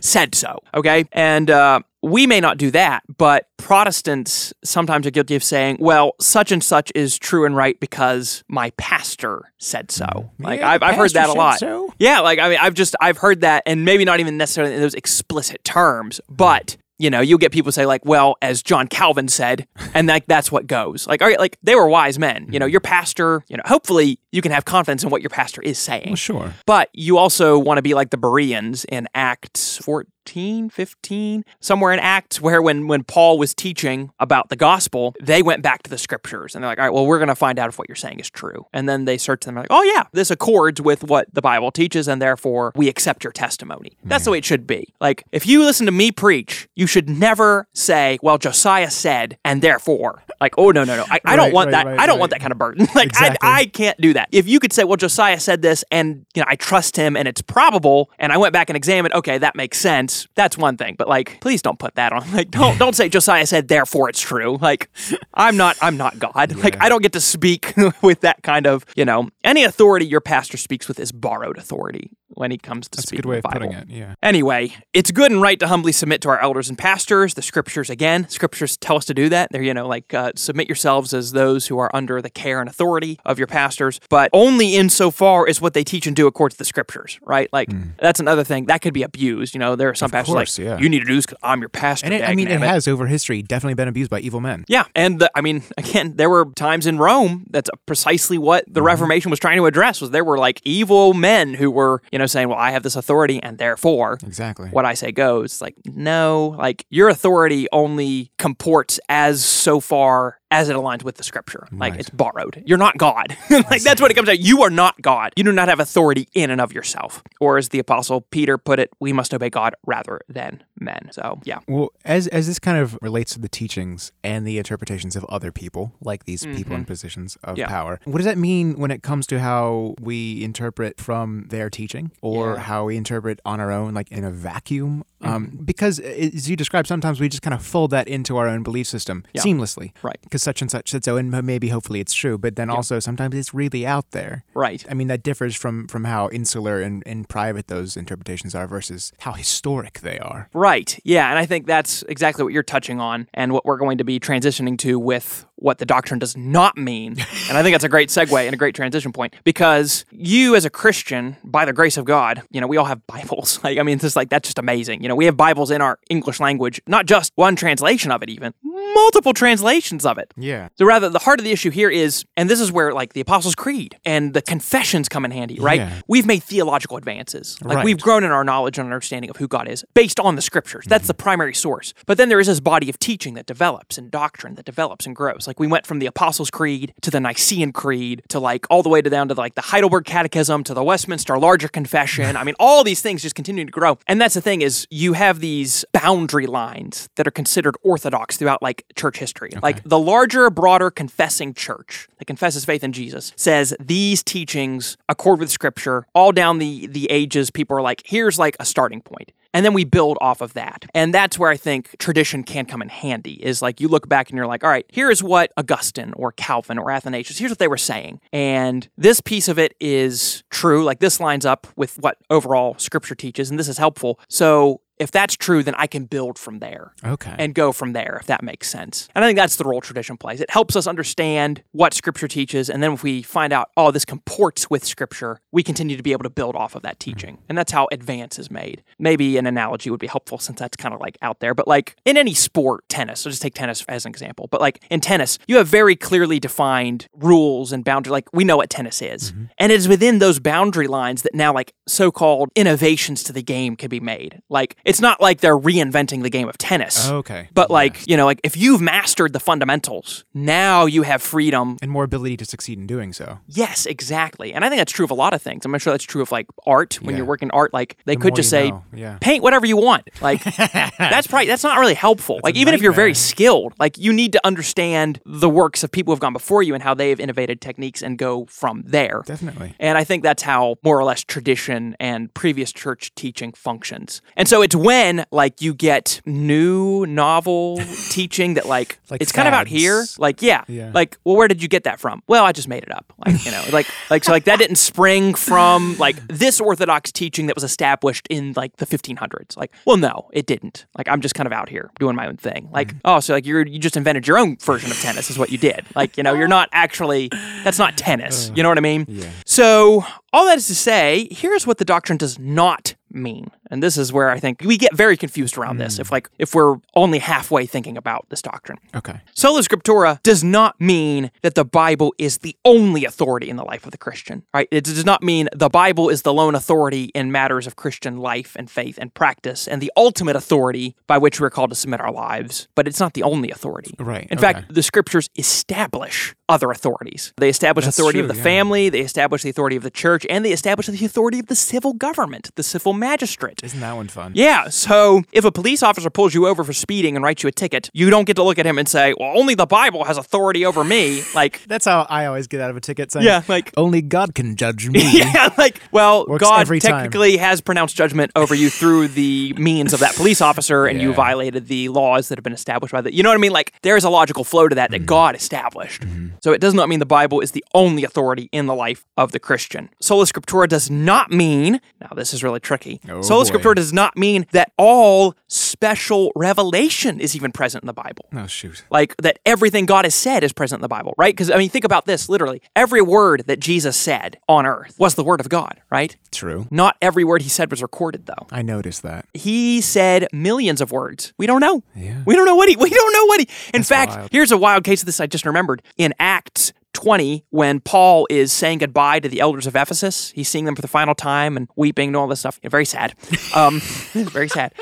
said 0.00 0.34
so, 0.34 0.60
okay? 0.72 1.04
And 1.12 1.50
uh, 1.50 1.80
we 2.02 2.26
may 2.26 2.40
not 2.40 2.56
do 2.56 2.70
that, 2.70 3.02
but 3.18 3.48
Protestants 3.58 4.54
sometimes 4.64 5.06
are 5.06 5.10
guilty 5.10 5.34
of 5.34 5.44
saying, 5.44 5.76
well, 5.78 6.14
such 6.18 6.50
and 6.50 6.64
such 6.64 6.90
is 6.94 7.18
true 7.18 7.44
and 7.44 7.54
right 7.54 7.78
because 7.78 8.42
my 8.48 8.70
pastor 8.78 9.52
said 9.58 9.90
so. 9.90 10.30
Like 10.38 10.60
Yeah, 10.60 10.70
I've, 10.70 10.82
I've 10.82 10.96
heard 10.96 11.10
that 11.12 11.28
a 11.28 11.34
lot. 11.34 11.58
so. 11.58 11.92
Yeah, 11.98 12.20
like 12.20 12.38
I 12.38 12.48
mean, 12.48 12.58
I've 12.62 12.74
just 12.74 12.96
I've 12.98 13.18
heard 13.18 13.42
that, 13.42 13.62
and 13.66 13.84
maybe 13.84 14.06
not 14.06 14.20
even 14.20 14.38
necessarily 14.38 14.74
in 14.74 14.80
those 14.80 14.94
explicit 14.94 15.62
terms, 15.64 16.18
but 16.30 16.78
you 16.98 17.10
know, 17.10 17.20
you'll 17.20 17.38
get 17.38 17.52
people 17.52 17.72
say 17.72 17.86
like, 17.86 18.04
"Well, 18.04 18.36
as 18.40 18.62
John 18.62 18.86
Calvin 18.86 19.28
said," 19.28 19.66
and 19.94 20.06
like 20.06 20.26
that's 20.26 20.52
what 20.52 20.66
goes. 20.66 21.06
Like, 21.06 21.22
all 21.22 21.28
right, 21.28 21.38
like 21.38 21.58
they 21.62 21.74
were 21.74 21.88
wise 21.88 22.18
men. 22.18 22.46
You 22.50 22.58
know, 22.58 22.66
mm-hmm. 22.66 22.72
your 22.72 22.80
pastor. 22.80 23.44
You 23.48 23.56
know, 23.56 23.62
hopefully 23.66 24.18
you 24.32 24.42
can 24.42 24.52
have 24.52 24.64
confidence 24.64 25.02
in 25.02 25.10
what 25.10 25.22
your 25.22 25.30
pastor 25.30 25.60
is 25.62 25.78
saying. 25.78 26.08
Well, 26.08 26.16
sure. 26.16 26.54
But 26.66 26.90
you 26.92 27.18
also 27.18 27.58
want 27.58 27.78
to 27.78 27.82
be 27.82 27.94
like 27.94 28.10
the 28.10 28.16
Bereans 28.16 28.84
in 28.84 29.08
Acts 29.14 29.78
14, 30.24 30.70
15, 30.70 31.44
somewhere 31.60 31.92
in 31.92 31.98
Acts, 31.98 32.40
where 32.40 32.62
when, 32.62 32.88
when 32.88 33.04
Paul 33.04 33.36
was 33.36 33.52
teaching 33.54 34.10
about 34.18 34.48
the 34.48 34.56
gospel, 34.56 35.14
they 35.22 35.42
went 35.42 35.62
back 35.62 35.82
to 35.82 35.90
the 35.90 35.98
scriptures 35.98 36.54
and 36.54 36.64
they're 36.64 36.70
like, 36.70 36.78
all 36.78 36.84
right, 36.84 36.94
well, 36.94 37.06
we're 37.06 37.18
going 37.18 37.28
to 37.28 37.34
find 37.34 37.58
out 37.58 37.68
if 37.68 37.78
what 37.78 37.90
you're 37.90 37.96
saying 37.96 38.20
is 38.20 38.30
true. 38.30 38.66
And 38.72 38.88
then 38.88 39.04
they 39.04 39.18
search 39.18 39.44
them 39.44 39.54
like, 39.54 39.66
oh, 39.68 39.82
yeah, 39.82 40.04
this 40.12 40.30
accords 40.30 40.80
with 40.80 41.04
what 41.04 41.32
the 41.34 41.42
Bible 41.42 41.70
teaches, 41.70 42.08
and 42.08 42.22
therefore 42.22 42.72
we 42.74 42.88
accept 42.88 43.22
your 43.22 43.32
testimony. 43.34 43.98
That's 44.02 44.22
hmm. 44.22 44.24
the 44.24 44.30
way 44.32 44.38
it 44.38 44.46
should 44.46 44.66
be. 44.66 44.94
Like, 44.98 45.24
if 45.30 45.46
you 45.46 45.62
listen 45.62 45.84
to 45.84 45.92
me 45.92 46.10
preach, 46.10 46.68
you 46.74 46.86
should 46.86 47.10
never 47.10 47.68
say, 47.74 48.18
well, 48.22 48.38
Josiah 48.38 48.90
said, 48.90 49.36
and 49.44 49.60
therefore, 49.60 50.22
like, 50.40 50.54
oh, 50.56 50.70
no, 50.70 50.84
no, 50.84 50.96
no. 50.96 51.04
I, 51.10 51.20
I 51.26 51.36
don't 51.36 51.44
Right, 51.44 51.52
want 51.52 51.66
right, 51.66 51.84
that. 51.84 51.86
right, 51.86 52.00
I 52.00 52.06
don't 52.06 52.18
want 52.18 52.30
that 52.30 52.40
kind 52.40 52.52
of 52.52 52.58
burden. 52.58 52.86
like, 52.94 53.08
Exactly. 53.08 53.38
I, 53.42 53.60
I 53.60 53.66
can't 53.66 54.00
do 54.00 54.14
that. 54.14 54.30
If 54.32 54.48
you 54.48 54.58
could 54.58 54.72
say, 54.72 54.84
well, 54.84 54.96
Josiah 54.96 55.38
said 55.38 55.60
this 55.60 55.84
and, 55.90 56.24
you 56.34 56.40
know, 56.40 56.46
I 56.48 56.56
trust 56.56 56.96
him 56.96 57.14
and 57.14 57.28
it's 57.28 57.42
probable 57.42 58.10
and 58.18 58.32
I 58.32 58.38
went 58.38 58.54
back 58.54 58.70
and 58.70 58.76
examined, 58.76 59.12
okay, 59.14 59.36
that 59.36 59.54
makes 59.54 59.78
sense. 59.78 60.13
That's 60.34 60.56
one 60.56 60.76
thing. 60.76 60.94
But 60.96 61.08
like, 61.08 61.40
please 61.40 61.62
don't 61.62 61.78
put 61.78 61.94
that 61.96 62.12
on. 62.12 62.24
Like, 62.34 62.50
don't 62.50 62.76
don't 62.78 62.96
say 62.96 63.08
Josiah 63.08 63.46
said, 63.46 63.68
therefore 63.68 64.08
it's 64.08 64.20
true. 64.20 64.58
Like, 64.60 64.90
I'm 65.34 65.56
not 65.56 65.76
I'm 65.80 65.96
not 65.96 66.18
God. 66.18 66.56
Like, 66.56 66.80
I 66.80 66.88
don't 66.88 67.02
get 67.02 67.12
to 67.12 67.20
speak 67.20 67.74
with 68.02 68.20
that 68.20 68.42
kind 68.42 68.66
of, 68.66 68.84
you 68.96 69.04
know, 69.04 69.28
any 69.44 69.62
authority 69.62 70.06
your 70.06 70.20
pastor 70.20 70.56
speaks 70.56 70.88
with 70.88 70.98
is 70.98 71.12
borrowed 71.12 71.58
authority 71.58 72.10
when 72.34 72.50
he 72.50 72.58
comes 72.58 72.88
to 72.90 72.96
That's 72.98 73.12
a 73.12 73.16
good 73.16 73.26
way 73.26 73.38
of 73.38 73.42
Bible. 73.44 73.60
putting 73.60 73.72
it. 73.72 73.88
Yeah. 73.88 74.14
Anyway, 74.22 74.74
it's 74.92 75.10
good 75.10 75.30
and 75.30 75.40
right 75.40 75.58
to 75.60 75.66
humbly 75.68 75.92
submit 75.92 76.20
to 76.22 76.28
our 76.28 76.40
elders 76.40 76.68
and 76.68 76.76
pastors. 76.78 77.34
The 77.34 77.42
scriptures, 77.42 77.90
again, 77.90 78.28
scriptures 78.28 78.76
tell 78.76 78.96
us 78.96 79.04
to 79.06 79.14
do 79.14 79.28
that. 79.28 79.50
They're, 79.52 79.62
you 79.62 79.74
know, 79.74 79.86
like 79.86 80.12
uh, 80.14 80.32
submit 80.36 80.68
yourselves 80.68 81.14
as 81.14 81.32
those 81.32 81.66
who 81.66 81.78
are 81.78 81.90
under 81.94 82.20
the 82.22 82.30
care 82.30 82.60
and 82.60 82.68
authority 82.68 83.18
of 83.24 83.38
your 83.38 83.46
pastors, 83.46 84.00
but 84.08 84.30
only 84.32 84.74
insofar 84.76 85.48
as 85.48 85.60
what 85.60 85.74
they 85.74 85.84
teach 85.84 86.06
and 86.06 86.16
do 86.16 86.26
according 86.26 86.54
to 86.54 86.58
the 86.58 86.64
scriptures, 86.64 87.18
right? 87.22 87.48
Like, 87.52 87.70
that's 87.98 88.20
another 88.20 88.44
thing 88.44 88.66
that 88.66 88.82
could 88.82 88.94
be 88.94 89.02
abused. 89.02 89.54
You 89.54 89.60
know, 89.60 89.76
there 89.76 89.88
are 89.88 89.94
some 89.94 90.06
Of 90.06 90.12
pastors 90.12 90.34
course, 90.34 90.58
like, 90.58 90.66
yeah. 90.66 90.78
you 90.78 90.88
need 90.88 91.00
to 91.00 91.04
do 91.06 91.14
this 91.14 91.26
because 91.26 91.38
I'm 91.42 91.60
your 91.60 91.68
pastor. 91.68 92.06
And 92.06 92.14
it, 92.14 92.22
I 92.28 92.34
mean, 92.34 92.48
it 92.48 92.58
dagnabbit." 92.60 92.66
has 92.66 92.88
over 92.88 93.06
history 93.06 93.42
definitely 93.42 93.74
been 93.74 93.88
abused 93.88 94.10
by 94.10 94.20
evil 94.20 94.40
men. 94.40 94.64
Yeah, 94.68 94.84
and 94.94 95.18
the, 95.20 95.30
I 95.34 95.40
mean, 95.40 95.62
again, 95.78 96.14
there 96.16 96.30
were 96.30 96.46
times 96.56 96.86
in 96.86 96.98
Rome 96.98 97.46
that's 97.50 97.70
precisely 97.86 98.38
what 98.38 98.64
the 98.66 98.82
Reformation 98.82 99.30
was 99.30 99.38
trying 99.38 99.58
to 99.58 99.66
address. 99.66 100.00
Was 100.00 100.10
there 100.10 100.24
were 100.24 100.38
like 100.38 100.60
evil 100.64 101.14
men 101.14 101.54
who 101.54 101.70
were, 101.70 102.02
you 102.12 102.18
know, 102.18 102.23
know, 102.24 102.28
saying, 102.28 102.48
well, 102.48 102.58
I 102.58 102.70
have 102.72 102.82
this 102.82 102.96
authority 102.96 103.42
and 103.42 103.58
therefore 103.58 104.18
Exactly. 104.24 104.68
what 104.70 104.84
I 104.84 104.94
say 104.94 105.12
goes. 105.12 105.60
Like, 105.60 105.76
no, 105.86 106.54
like 106.58 106.84
your 106.90 107.08
authority 107.08 107.68
only 107.72 108.32
comports 108.38 108.98
as 109.08 109.44
so 109.44 109.80
far 109.80 110.38
as 110.50 110.68
it 110.68 110.76
aligns 110.76 111.02
with 111.02 111.16
the 111.16 111.24
scripture. 111.24 111.66
Like 111.72 111.96
it's 111.96 112.10
borrowed. 112.10 112.62
You're 112.64 112.78
not 112.78 112.96
God. 112.96 113.36
like 113.50 113.82
that's 113.82 114.00
what 114.00 114.12
it 114.12 114.14
comes 114.14 114.28
out. 114.28 114.38
You 114.38 114.62
are 114.62 114.70
not 114.70 115.00
God. 115.02 115.32
You 115.36 115.42
do 115.42 115.50
not 115.50 115.66
have 115.66 115.80
authority 115.80 116.28
in 116.32 116.48
and 116.50 116.60
of 116.60 116.72
yourself. 116.72 117.24
Or 117.40 117.58
as 117.58 117.70
the 117.70 117.80
apostle 117.80 118.20
Peter 118.20 118.56
put 118.56 118.78
it, 118.78 118.90
we 119.00 119.12
must 119.12 119.34
obey 119.34 119.50
God 119.50 119.74
rather 119.84 120.20
than 120.28 120.62
men. 120.78 121.08
So 121.10 121.40
yeah. 121.42 121.58
Well, 121.66 121.90
as 122.04 122.28
as 122.28 122.46
this 122.46 122.60
kind 122.60 122.78
of 122.78 122.96
relates 123.02 123.32
to 123.32 123.40
the 123.40 123.48
teachings 123.48 124.12
and 124.22 124.46
the 124.46 124.58
interpretations 124.58 125.16
of 125.16 125.24
other 125.24 125.50
people, 125.50 125.92
like 126.00 126.24
these 126.24 126.46
people 126.46 126.76
in 126.76 126.84
positions 126.84 127.36
of 127.42 127.54
Mm-hmm. 127.54 127.60
Yeah. 127.60 127.68
power, 127.68 128.00
what 128.04 128.18
does 128.18 128.24
that 128.26 128.38
mean 128.38 128.78
when 128.78 128.90
it 128.90 129.02
comes 129.02 129.26
to 129.28 129.38
how 129.40 129.94
we 130.00 130.42
interpret 130.42 131.00
from 131.00 131.46
their 131.50 131.68
teaching, 131.70 132.10
or 132.20 132.54
Yeah. 132.54 132.60
how 132.60 132.84
we 132.86 132.96
interpret 132.96 133.40
on 133.44 133.60
our 133.60 133.70
own, 133.70 133.94
like 133.94 134.10
in 134.12 134.24
a 134.24 134.30
vacuum? 134.30 135.04
Um, 135.20 135.46
Mm-hmm. 135.46 135.64
because 135.64 135.98
as 136.00 136.50
you 136.50 136.56
described, 136.56 136.86
sometimes 136.86 137.18
we 137.18 137.28
just 137.30 137.42
kind 137.42 137.54
of 137.54 137.62
fold 137.64 137.90
that 137.92 138.06
into 138.08 138.36
our 138.36 138.46
own 138.46 138.62
belief 138.62 138.86
system 138.86 139.24
Yeah. 139.32 139.40
seamlessly, 139.42 139.92
Right. 140.02 140.18
Because 140.22 140.42
such 140.42 140.60
and 140.60 140.70
such 140.70 140.90
said 140.90 141.02
so, 141.04 141.16
and 141.16 141.30
maybe 141.44 141.68
hopefully 141.70 142.00
it's 142.00 142.12
true, 142.12 142.36
but 142.36 142.56
then 142.56 142.68
also 142.68 142.98
sometimes 143.00 143.34
it's 143.34 143.54
really 143.54 143.86
out 143.86 144.10
there. 144.10 144.44
Right. 144.52 144.84
I 144.90 144.92
mean, 144.94 145.08
that 145.08 145.22
differs 145.22 145.56
from 145.56 145.86
from 145.88 146.04
how 146.04 146.28
insular 146.30 146.80
and, 146.82 147.02
and 147.06 147.26
private 147.28 147.68
those 147.68 147.96
interpretations 147.96 148.54
are 148.54 148.66
versus 148.66 149.12
how 149.20 149.32
historic 149.32 150.00
they 150.00 150.18
are. 150.18 150.48
Right. 150.52 150.98
Yeah. 151.04 151.30
And 151.30 151.38
I 151.38 151.46
think 151.46 151.66
that's 151.66 152.02
exactly 152.08 152.44
what 152.44 152.52
you're 152.52 152.62
touching 152.62 153.00
on 153.00 153.26
and 153.32 153.52
what 153.52 153.64
we're 153.64 153.78
going 153.78 153.98
to 153.98 154.04
be 154.04 154.20
transitioning 154.20 154.76
to 154.78 154.98
with 154.98 155.46
what 155.56 155.78
the 155.78 155.86
doctrine 155.86 156.18
does 156.18 156.36
not 156.36 156.76
mean. 156.76 157.12
and 157.48 157.58
I 157.58 157.62
think 157.62 157.74
that's 157.74 157.84
a 157.84 157.88
great 157.88 158.08
segue 158.08 158.44
and 158.44 158.54
a 158.54 158.56
great 158.56 158.74
transition 158.74 159.12
point 159.12 159.34
because 159.44 160.04
you, 160.10 160.54
as 160.56 160.64
a 160.64 160.70
Christian, 160.70 161.36
by 161.44 161.64
the 161.64 161.72
grace 161.72 161.96
of 161.96 162.04
God, 162.04 162.42
you 162.50 162.60
know, 162.60 162.66
we 162.66 162.76
all 162.76 162.86
have 162.86 163.06
Bibles. 163.06 163.58
Like, 163.64 163.78
I 163.78 163.82
mean, 163.82 163.94
it's 163.94 164.02
just 164.02 164.16
like, 164.16 164.28
that's 164.28 164.46
just 164.46 164.58
amazing. 164.58 165.02
You 165.02 165.08
know, 165.08 165.14
we 165.14 165.24
have 165.24 165.38
Bibles 165.38 165.70
in 165.70 165.80
our 165.80 165.98
English 166.10 166.38
language, 166.38 166.82
not 166.86 167.06
just 167.06 167.32
one 167.36 167.56
translation 167.56 168.10
of 168.10 168.22
it, 168.22 168.28
even 168.28 168.52
multiple 168.94 169.32
translations 169.32 170.04
of 170.04 170.18
it. 170.18 170.32
Yeah. 170.36 170.68
So 170.76 170.84
rather, 170.84 171.08
the 171.08 171.18
heart 171.20 171.40
of 171.40 171.44
the 171.44 171.52
issue 171.52 171.70
here 171.70 171.90
is, 171.90 172.24
and 172.36 172.50
this 172.50 172.60
is 172.60 172.70
where 172.70 172.92
like 172.92 173.14
the 173.14 173.20
Apostles' 173.20 173.54
Creed 173.54 173.96
and 174.04 174.34
the 174.34 174.42
confessions 174.42 175.08
come 175.08 175.24
in 175.24 175.30
handy, 175.30 175.58
right? 175.60 175.80
Yeah. 175.80 176.00
We've 176.06 176.26
made 176.26 176.42
theological 176.42 176.96
advances. 176.96 177.56
Like 177.62 177.76
Right. 177.76 177.84
we've 177.84 178.00
grown 178.00 178.22
in 178.22 178.30
our 178.30 178.44
knowledge 178.44 178.78
and 178.78 178.86
understanding 178.86 179.30
of 179.30 179.36
who 179.36 179.48
God 179.48 179.66
is 179.66 179.84
based 179.94 180.20
on 180.20 180.36
the 180.36 180.42
scriptures. 180.42 180.84
That's 180.86 181.02
mm-hmm. 181.02 181.08
the 181.08 181.14
primary 181.14 181.54
source. 181.54 181.94
But 182.06 182.18
then 182.18 182.28
there 182.28 182.40
is 182.40 182.46
this 182.46 182.60
body 182.60 182.88
of 182.88 182.98
teaching 182.98 183.34
that 183.34 183.46
develops 183.46 183.98
and 183.98 184.10
doctrine 184.10 184.54
that 184.56 184.64
develops 184.64 185.06
and 185.06 185.16
grows. 185.16 185.43
Like 185.46 185.60
we 185.60 185.66
went 185.66 185.86
from 185.86 185.98
the 185.98 186.06
Apostles' 186.06 186.50
Creed 186.50 186.94
to 187.02 187.10
the 187.10 187.20
Nicene 187.20 187.72
Creed 187.72 188.22
to 188.28 188.38
like 188.38 188.66
all 188.70 188.82
the 188.82 188.88
way 188.88 189.02
to 189.02 189.10
down 189.10 189.28
to 189.28 189.34
like 189.34 189.54
the 189.54 189.60
Heidelberg 189.60 190.04
Catechism 190.04 190.64
to 190.64 190.74
the 190.74 190.84
Westminster 190.84 191.38
Larger 191.38 191.68
Confession. 191.68 192.36
I 192.44 192.44
mean, 192.44 192.54
all 192.58 192.84
these 192.84 193.00
things 193.00 193.22
just 193.22 193.34
continue 193.34 193.64
to 193.64 193.70
grow. 193.70 193.98
And 194.06 194.20
that's 194.20 194.34
the 194.34 194.40
thing 194.40 194.62
is 194.62 194.86
you 194.90 195.12
have 195.14 195.40
these 195.40 195.84
boundary 195.92 196.46
lines 196.46 197.08
that 197.16 197.26
are 197.26 197.32
considered 197.32 197.76
orthodox 197.82 198.36
throughout 198.36 198.62
like 198.62 198.84
church 198.96 199.18
history. 199.18 199.50
Like 199.62 199.82
the 199.84 199.98
larger, 199.98 200.50
broader 200.50 200.90
confessing 200.90 201.54
church 201.54 202.08
that 202.18 202.24
confesses 202.26 202.64
faith 202.64 202.82
in 202.82 202.92
Jesus 202.92 203.32
says 203.36 203.74
these 203.80 204.22
teachings 204.22 204.96
accord 205.08 205.40
with 205.40 205.50
scripture 205.50 206.06
all 206.14 206.32
down 206.32 206.58
the 206.58 206.86
the 206.86 207.10
ages 207.10 207.50
people 207.50 207.76
are 207.76 207.82
like 207.82 208.02
here's 208.04 208.38
like 208.38 208.56
a 208.60 208.64
starting 208.64 209.00
point 209.00 209.32
and 209.54 209.64
then 209.64 209.72
we 209.72 209.84
build 209.84 210.18
off 210.20 210.42
of 210.42 210.52
that. 210.52 210.84
And 210.92 211.14
that's 211.14 211.38
where 211.38 211.50
i 211.50 211.56
think 211.56 211.96
tradition 211.98 212.42
can 212.42 212.66
come 212.66 212.82
in 212.82 212.88
handy 212.88 213.34
is 213.44 213.62
like 213.62 213.80
you 213.80 213.88
look 213.88 214.08
back 214.08 214.28
and 214.28 214.36
you're 214.36 214.46
like 214.46 214.64
all 214.64 214.70
right 214.70 214.84
here's 214.92 215.22
what 215.22 215.52
augustine 215.56 216.12
or 216.16 216.32
calvin 216.32 216.78
or 216.78 216.90
athanasius 216.90 217.38
here's 217.38 217.50
what 217.50 217.58
they 217.58 217.68
were 217.68 217.76
saying. 217.76 218.20
And 218.32 218.88
this 218.98 219.20
piece 219.20 219.48
of 219.48 219.58
it 219.58 219.74
is 219.80 220.42
true. 220.50 220.84
Like 220.84 220.98
this 220.98 221.20
lines 221.20 221.46
up 221.46 221.66
with 221.76 221.96
what 221.98 222.18
overall 222.28 222.76
scripture 222.78 223.14
teaches 223.14 223.48
and 223.48 223.58
this 223.58 223.68
is 223.68 223.78
helpful. 223.78 224.18
So 224.28 224.80
if 224.98 225.10
that's 225.10 225.36
true, 225.36 225.62
then 225.62 225.74
I 225.76 225.86
can 225.86 226.04
build 226.04 226.38
from 226.38 226.60
there 226.60 226.92
Okay. 227.04 227.34
and 227.38 227.54
go 227.54 227.72
from 227.72 227.92
there, 227.92 228.18
if 228.20 228.26
that 228.26 228.42
makes 228.42 228.68
sense. 228.68 229.08
And 229.14 229.24
I 229.24 229.28
think 229.28 229.36
that's 229.36 229.56
the 229.56 229.64
role 229.64 229.80
tradition 229.80 230.16
plays. 230.16 230.40
It 230.40 230.50
helps 230.50 230.76
us 230.76 230.86
understand 230.86 231.62
what 231.72 231.94
Scripture 231.94 232.28
teaches, 232.28 232.70
and 232.70 232.82
then 232.82 232.92
if 232.92 233.02
we 233.02 233.22
find 233.22 233.52
out, 233.52 233.70
oh, 233.76 233.90
this 233.90 234.04
comports 234.04 234.70
with 234.70 234.84
Scripture, 234.84 235.40
we 235.52 235.62
continue 235.62 235.96
to 235.96 236.02
be 236.02 236.12
able 236.12 236.24
to 236.24 236.30
build 236.30 236.54
off 236.56 236.74
of 236.74 236.82
that 236.82 236.94
hmm. 236.94 237.10
teaching. 237.10 237.38
And 237.48 237.58
that's 237.58 237.72
how 237.72 237.88
advance 237.92 238.38
is 238.38 238.50
made. 238.50 238.82
Maybe 238.98 239.36
an 239.36 239.46
analogy 239.46 239.90
would 239.90 240.00
be 240.00 240.06
helpful 240.06 240.38
since 240.38 240.58
that's 240.58 240.76
kind 240.76 240.94
of 240.94 241.00
like 241.00 241.18
out 241.22 241.40
there, 241.40 241.54
but 241.54 241.66
like 241.66 241.96
in 242.04 242.16
any 242.16 242.34
sport, 242.34 242.88
tennis, 242.88 243.20
so 243.20 243.30
just 243.30 243.42
take 243.42 243.54
tennis 243.54 243.84
as 243.88 244.04
an 244.04 244.10
example, 244.10 244.48
but 244.50 244.60
like 244.60 244.84
in 244.90 245.00
tennis, 245.00 245.38
you 245.46 245.56
have 245.56 245.66
very 245.66 245.96
clearly 245.96 246.38
defined 246.38 247.06
rules 247.14 247.72
and 247.72 247.84
boundaries. 247.84 248.12
Like 248.12 248.32
we 248.32 248.44
know 248.44 248.56
what 248.56 248.70
tennis 248.70 249.02
is. 249.02 249.32
Mm-hmm. 249.32 249.44
And 249.58 249.72
it 249.72 249.76
is 249.76 249.88
within 249.88 250.18
those 250.18 250.38
boundary 250.38 250.86
lines 250.86 251.22
that 251.22 251.34
now 251.34 251.52
like 251.52 251.72
so-called 251.86 252.50
innovations 252.54 253.22
to 253.24 253.32
the 253.32 253.42
game 253.42 253.76
can 253.76 253.88
be 253.88 254.00
made. 254.00 254.40
Like 254.48 254.76
it's 254.84 255.00
not 255.00 255.20
like 255.20 255.40
they're 255.40 255.58
reinventing 255.58 256.22
the 256.22 256.30
game 256.30 256.48
of 256.48 256.58
tennis. 256.58 257.08
Oh, 257.08 257.16
okay. 257.18 257.48
But 257.54 257.70
like, 257.70 258.06
you 258.08 258.16
know, 258.16 258.24
like 258.26 258.40
if 258.44 258.56
you've 258.56 258.80
mastered 258.80 259.32
the 259.32 259.40
fundamentals, 259.40 260.24
now 260.34 260.86
you 260.86 261.02
have 261.02 261.22
freedom. 261.22 261.76
and 261.82 261.90
more 261.90 262.04
ability 262.04 262.36
to 262.38 262.44
succeed 262.44 262.78
in 262.78 262.86
doing 262.86 263.12
so. 263.12 263.38
Yes, 263.46 263.86
exactly. 263.86 264.52
And 264.52 264.64
I 264.64 264.68
think 264.68 264.80
that's 264.80 264.92
true 264.92 265.04
of 265.04 265.10
a 265.10 265.14
lot 265.14 265.34
of 265.34 265.42
things. 265.42 265.64
I'm 265.64 265.76
sure 265.78 265.92
that's 265.92 266.04
true 266.04 266.22
of 266.22 266.30
like 266.32 266.46
art. 266.66 266.94
When 267.02 267.14
Yeah. 267.14 267.18
you're 267.18 267.26
working 267.26 267.50
art, 267.50 267.72
like 267.72 267.96
they 268.04 268.14
The 268.16 268.20
could 268.22 268.34
just 268.36 268.50
say, 268.50 268.70
know, 268.70 268.84
yeah. 268.94 269.18
paint 269.20 269.42
whatever 269.42 269.66
you 269.66 269.76
want. 269.76 270.08
Like 270.20 270.42
that's 270.98 271.26
probably 271.26 271.46
that's 271.46 271.64
not 271.64 271.78
really 271.78 271.94
helpful. 271.94 272.40
like 272.42 272.56
a 272.56 272.58
even 272.58 272.74
if 272.74 272.82
you're 272.82 272.92
very 272.92 273.14
skilled, 273.14 273.72
like 273.78 273.98
you 273.98 274.12
need 274.12 274.32
to 274.32 274.40
understand 274.46 275.20
the 275.24 275.48
works 275.48 275.82
of 275.82 275.90
people 275.90 276.12
who've 276.12 276.20
gone 276.20 276.32
before 276.32 276.62
you 276.62 276.74
and 276.74 276.82
how 276.82 276.94
they've 276.94 277.18
innovated 277.18 277.60
techniques 277.60 278.02
and 278.02 278.18
go 278.18 278.46
from 278.46 278.82
there. 278.86 279.22
Definitely. 279.26 279.74
And 279.80 279.96
I 279.98 280.04
think 280.04 280.22
that's 280.22 280.42
how 280.42 280.76
more 280.84 280.98
or 280.98 281.04
less 281.04 281.22
tradition 281.24 281.96
and 282.00 282.32
previous 282.34 282.72
church 282.72 283.14
teaching 283.14 283.52
functions. 283.52 284.20
And 284.36 284.48
so 284.48 284.62
it's 284.62 284.73
when 284.74 285.24
like 285.30 285.60
you 285.62 285.74
get 285.74 286.20
new 286.26 287.06
novel 287.06 287.78
teaching 288.10 288.54
that 288.54 288.66
like, 288.66 288.98
Like 289.10 289.22
it's 289.22 289.32
kind 289.32 289.48
of 289.48 289.54
out 289.54 289.66
here. 289.68 290.04
Like 290.18 290.42
yeah, 290.42 290.64
Yeah. 290.68 290.90
like 290.94 291.18
well 291.24 291.36
where 291.36 291.48
did 291.48 291.62
you 291.62 291.68
get 291.68 291.84
that 291.84 292.00
from? 292.00 292.22
Well, 292.26 292.44
I 292.44 292.52
just 292.52 292.68
made 292.68 292.82
it 292.82 292.92
up. 292.92 293.12
Like, 293.24 293.44
you 293.44 293.50
know, 293.50 293.62
like 293.72 293.86
like 294.10 294.24
so 294.24 294.32
like 294.32 294.44
that 294.44 294.58
didn't 294.58 294.76
spring 294.76 295.34
from 295.34 295.96
like 295.98 296.16
this 296.28 296.60
orthodox 296.60 297.10
teaching 297.12 297.46
that 297.46 297.56
was 297.56 297.64
established 297.64 298.26
in 298.30 298.52
like 298.56 298.76
the 298.76 298.86
1500s. 298.86 299.56
Like, 299.56 299.72
well 299.84 299.96
no, 299.96 300.28
it 300.32 300.46
didn't. 300.46 300.86
Like 300.96 301.08
I'm 301.08 301.20
just 301.20 301.34
kind 301.34 301.46
of 301.46 301.52
out 301.52 301.68
here 301.68 301.90
doing 301.98 302.16
my 302.16 302.26
own 302.26 302.36
thing. 302.36 302.68
Like, 302.72 302.88
Mm-hmm. 302.88 302.98
oh, 303.04 303.20
so 303.20 303.32
like 303.34 303.46
you're 303.46 303.66
you 303.66 303.78
just 303.78 303.96
invented 303.96 304.26
your 304.28 304.38
own 304.38 304.56
version 304.58 304.90
of 304.90 305.00
tennis 305.00 305.30
is 305.30 305.38
what 305.38 305.50
you 305.50 305.58
did. 305.58 305.84
Like, 305.94 306.16
you 306.16 306.22
know, 306.22 306.34
you're 306.34 306.48
not 306.48 306.68
actually 306.72 307.30
that's 307.62 307.78
not 307.78 307.96
tennis. 307.96 308.50
You 308.54 308.62
know 308.62 308.68
what 308.68 308.78
I 308.78 308.82
mean? 308.82 309.06
Yeah. 309.08 309.30
So, 309.46 310.04
all 310.32 310.46
that 310.46 310.58
is 310.58 310.66
to 310.66 310.74
say, 310.74 311.28
here's 311.30 311.66
what 311.66 311.78
the 311.78 311.84
doctrine 311.84 312.18
does 312.18 312.38
not 312.38 312.94
mean. 313.10 313.50
And 313.70 313.82
this 313.82 313.96
is 313.96 314.12
where 314.12 314.30
I 314.30 314.38
think 314.38 314.62
we 314.64 314.76
get 314.76 314.94
very 314.94 315.16
confused 315.16 315.56
around 315.56 315.78
this 315.78 315.98
if 315.98 316.08
hmm. 316.08 316.14
like 316.14 316.30
if 316.38 316.54
we're 316.54 316.76
only 316.94 317.18
halfway 317.18 317.66
thinking 317.66 317.96
about 317.96 318.26
this 318.28 318.42
doctrine. 318.42 318.78
Okay. 318.94 319.20
Sola 319.34 319.60
Scriptura 319.60 320.22
does 320.22 320.44
not 320.44 320.80
mean 320.80 321.30
that 321.42 321.54
the 321.54 321.64
Bible 321.64 322.14
is 322.18 322.38
the 322.38 322.56
only 322.64 323.04
authority 323.04 323.48
in 323.48 323.56
the 323.56 323.64
life 323.64 323.84
of 323.84 323.90
the 323.92 323.98
Christian, 323.98 324.42
right? 324.52 324.68
It 324.70 324.84
does 324.84 325.04
not 325.04 325.22
mean 325.22 325.48
the 325.54 325.68
Bible 325.68 326.08
is 326.08 326.22
the 326.22 326.32
lone 326.32 326.54
authority 326.54 327.04
in 327.14 327.32
matters 327.32 327.66
of 327.66 327.76
Christian 327.76 328.18
life 328.18 328.54
and 328.56 328.70
faith 328.70 328.98
and 328.98 329.12
practice 329.14 329.66
and 329.66 329.80
the 329.80 329.92
ultimate 329.96 330.36
authority 330.36 330.94
by 331.06 331.18
which 331.18 331.40
we're 331.40 331.50
called 331.50 331.70
to 331.70 331.76
submit 331.76 332.00
our 332.00 332.12
lives, 332.12 332.68
but 332.74 332.86
it's 332.86 333.00
not 333.00 333.14
the 333.14 333.22
only 333.22 333.50
authority. 333.50 333.94
Right, 333.98 334.26
In 334.30 334.38
okay. 334.38 334.52
fact, 334.52 334.74
the 334.74 334.82
scriptures 334.82 335.28
establish 335.36 336.34
other 336.48 336.70
authorities. 336.70 337.32
They 337.36 337.48
establish 337.48 337.84
That's 337.84 337.98
authority 337.98 338.18
true, 338.18 338.28
of 338.28 338.34
the 338.34 338.36
yeah. 338.36 338.42
family, 338.42 338.88
they 338.88 339.00
establish 339.00 339.42
the 339.42 339.50
authority 339.50 339.76
of 339.76 339.82
the 339.82 339.90
church, 339.90 340.26
and 340.28 340.44
they 340.44 340.52
establish 340.52 340.86
the 340.86 341.04
authority 341.04 341.38
of 341.38 341.46
the 341.46 341.56
civil 341.56 341.92
government, 341.92 342.50
the 342.54 342.62
civil 342.62 342.92
magistrate. 342.92 343.53
Isn't 343.62 343.80
that 343.80 343.94
one 343.94 344.08
fun? 344.08 344.32
Yeah, 344.34 344.68
so 344.68 345.22
if 345.32 345.44
a 345.44 345.52
police 345.52 345.82
officer 345.82 346.10
pulls 346.10 346.34
you 346.34 346.46
over 346.46 346.64
for 346.64 346.72
speeding 346.72 347.16
and 347.16 347.24
writes 347.24 347.42
you 347.42 347.48
a 347.48 347.52
ticket, 347.52 347.90
you 347.92 348.10
don't 348.10 348.24
get 348.24 348.36
to 348.36 348.42
look 348.42 348.58
at 348.58 348.66
him 348.66 348.78
and 348.78 348.88
say, 348.88 349.14
"Well, 349.18 349.36
only 349.38 349.54
the 349.54 349.66
Bible 349.66 350.04
has 350.04 350.16
authority 350.18 350.64
over 350.66 350.82
me." 350.84 351.22
Like, 351.34 351.62
That's 351.66 351.84
how 351.84 352.06
I 352.08 352.26
always 352.26 352.46
get 352.46 352.60
out 352.60 352.70
of 352.70 352.76
a 352.76 352.80
ticket 352.80 353.10
saying, 353.12 353.26
Yeah, 353.26 353.42
like- 353.48 353.72
only 353.76 354.00
God 354.02 354.34
can 354.36 354.54
judge 354.56 354.88
me. 354.88 355.02
yeah, 355.18 355.50
like, 355.58 355.80
well, 355.90 356.24
Works 356.28 356.42
God 356.44 356.60
every 356.60 356.78
time. 356.80 356.92
technically 356.92 357.36
has 357.38 357.60
pronounced 357.60 357.96
judgment 357.96 358.30
over 358.36 358.54
you 358.54 358.70
through 358.70 359.08
the 359.08 359.52
means 359.54 359.92
of 359.92 360.00
that 360.00 360.14
police 360.14 360.40
officer, 360.40 360.86
and 360.86 361.00
you 361.02 361.12
violated 361.12 361.66
the 361.66 361.88
laws 361.88 362.28
that 362.28 362.38
have 362.38 362.44
been 362.44 362.52
established 362.52 362.92
by 362.92 363.00
the. 363.00 363.12
You 363.12 363.22
know 363.22 363.30
what 363.30 363.34
I 363.34 363.40
mean? 363.40 363.52
Like, 363.52 363.72
there 363.82 363.96
is 363.96 364.04
a 364.04 364.10
logical 364.10 364.44
flow 364.44 364.68
to 364.68 364.74
that 364.76 364.84
Mm-hmm. 364.90 365.02
that 365.02 365.06
God 365.06 365.34
established. 365.34 366.04
So 366.42 366.52
it 366.52 366.60
does 366.60 366.74
not 366.74 366.88
mean 366.88 366.98
the 366.98 367.06
Bible 367.06 367.40
is 367.40 367.52
the 367.52 367.64
only 367.74 368.04
authority 368.04 368.48
in 368.52 368.66
the 368.66 368.74
life 368.74 369.04
of 369.16 369.32
the 369.32 369.38
Christian. 369.40 369.88
Sola 370.00 370.24
Scriptura 370.26 370.68
does 370.68 370.90
not 370.90 371.30
mean. 371.32 371.80
Now, 372.00 372.08
this 372.14 372.34
is 372.34 372.44
really 372.44 372.60
tricky. 372.60 373.00
Oh, 373.08 373.22
Sola 373.22 373.43
boy. 373.44 373.58
Scriptura 373.58 373.74
does 373.76 373.92
not 373.92 374.16
mean 374.16 374.46
that 374.52 374.72
all 374.78 375.34
special 375.48 376.32
revelation 376.36 377.20
is 377.20 377.34
even 377.36 377.52
present 377.52 377.82
in 377.82 377.86
the 377.86 377.92
Bible. 377.92 378.26
Oh, 378.32 378.46
shoot. 378.46 378.84
Like 378.90 379.16
that 379.18 379.38
everything 379.46 379.86
God 379.86 380.04
has 380.04 380.14
said 380.14 380.44
is 380.44 380.52
present 380.52 380.78
in 380.78 380.82
the 380.82 380.88
Bible, 380.88 381.14
right? 381.16 381.32
Because 381.34 381.50
I 381.50 381.56
mean, 381.56 381.68
think 381.70 381.84
about 381.84 382.06
this 382.06 382.28
literally. 382.28 382.62
Every 382.74 383.02
word 383.02 383.44
that 383.46 383.60
Jesus 383.60 383.96
said 383.96 384.38
on 384.48 384.66
earth 384.66 384.96
was 384.98 385.14
the 385.14 385.24
word 385.24 385.40
of 385.40 385.48
God, 385.48 385.80
right? 385.90 386.16
True. 386.32 386.66
Not 386.70 386.96
every 387.00 387.24
word 387.24 387.42
he 387.42 387.48
said 387.48 387.70
was 387.70 387.82
recorded 387.82 388.26
though. 388.26 388.46
I 388.50 388.62
noticed 388.62 389.02
that. 389.02 389.26
He 389.34 389.80
said 389.80 390.26
millions 390.32 390.80
of 390.80 390.90
words. 390.92 391.32
We 391.38 391.46
don't 391.46 391.60
know. 391.60 391.82
Yeah. 391.94 392.22
We 392.26 392.34
don't 392.34 392.46
know 392.46 392.56
what 392.56 392.68
he 392.68 392.76
we 392.76 392.90
don't 392.90 393.12
know 393.12 393.26
what 393.26 393.40
he 393.40 393.48
In 393.72 393.82
fact, 393.82 394.12
wild. 394.12 394.28
here's 394.32 394.52
a 394.52 394.58
wild 394.58 394.84
case 394.84 395.02
of 395.02 395.06
this 395.06 395.20
I 395.20 395.26
just 395.26 395.46
remembered. 395.46 395.82
In 395.96 396.14
Acts 396.18 396.72
20 396.94 397.44
when 397.50 397.80
Paul 397.80 398.26
is 398.30 398.52
saying 398.52 398.78
goodbye 398.78 399.20
to 399.20 399.28
the 399.28 399.40
elders 399.40 399.66
of 399.66 399.76
Ephesus. 399.76 400.30
He's 400.30 400.48
seeing 400.48 400.64
them 400.64 400.74
for 400.74 400.82
the 400.82 400.88
final 400.88 401.14
time 401.14 401.56
and 401.56 401.68
weeping 401.76 402.08
and 402.08 402.16
all 402.16 402.26
this 402.26 402.40
stuff. 402.40 402.58
very 402.64 402.84
sad. 402.86 403.14
Um, 403.54 403.80
very 404.12 404.48
sad. 404.48 404.72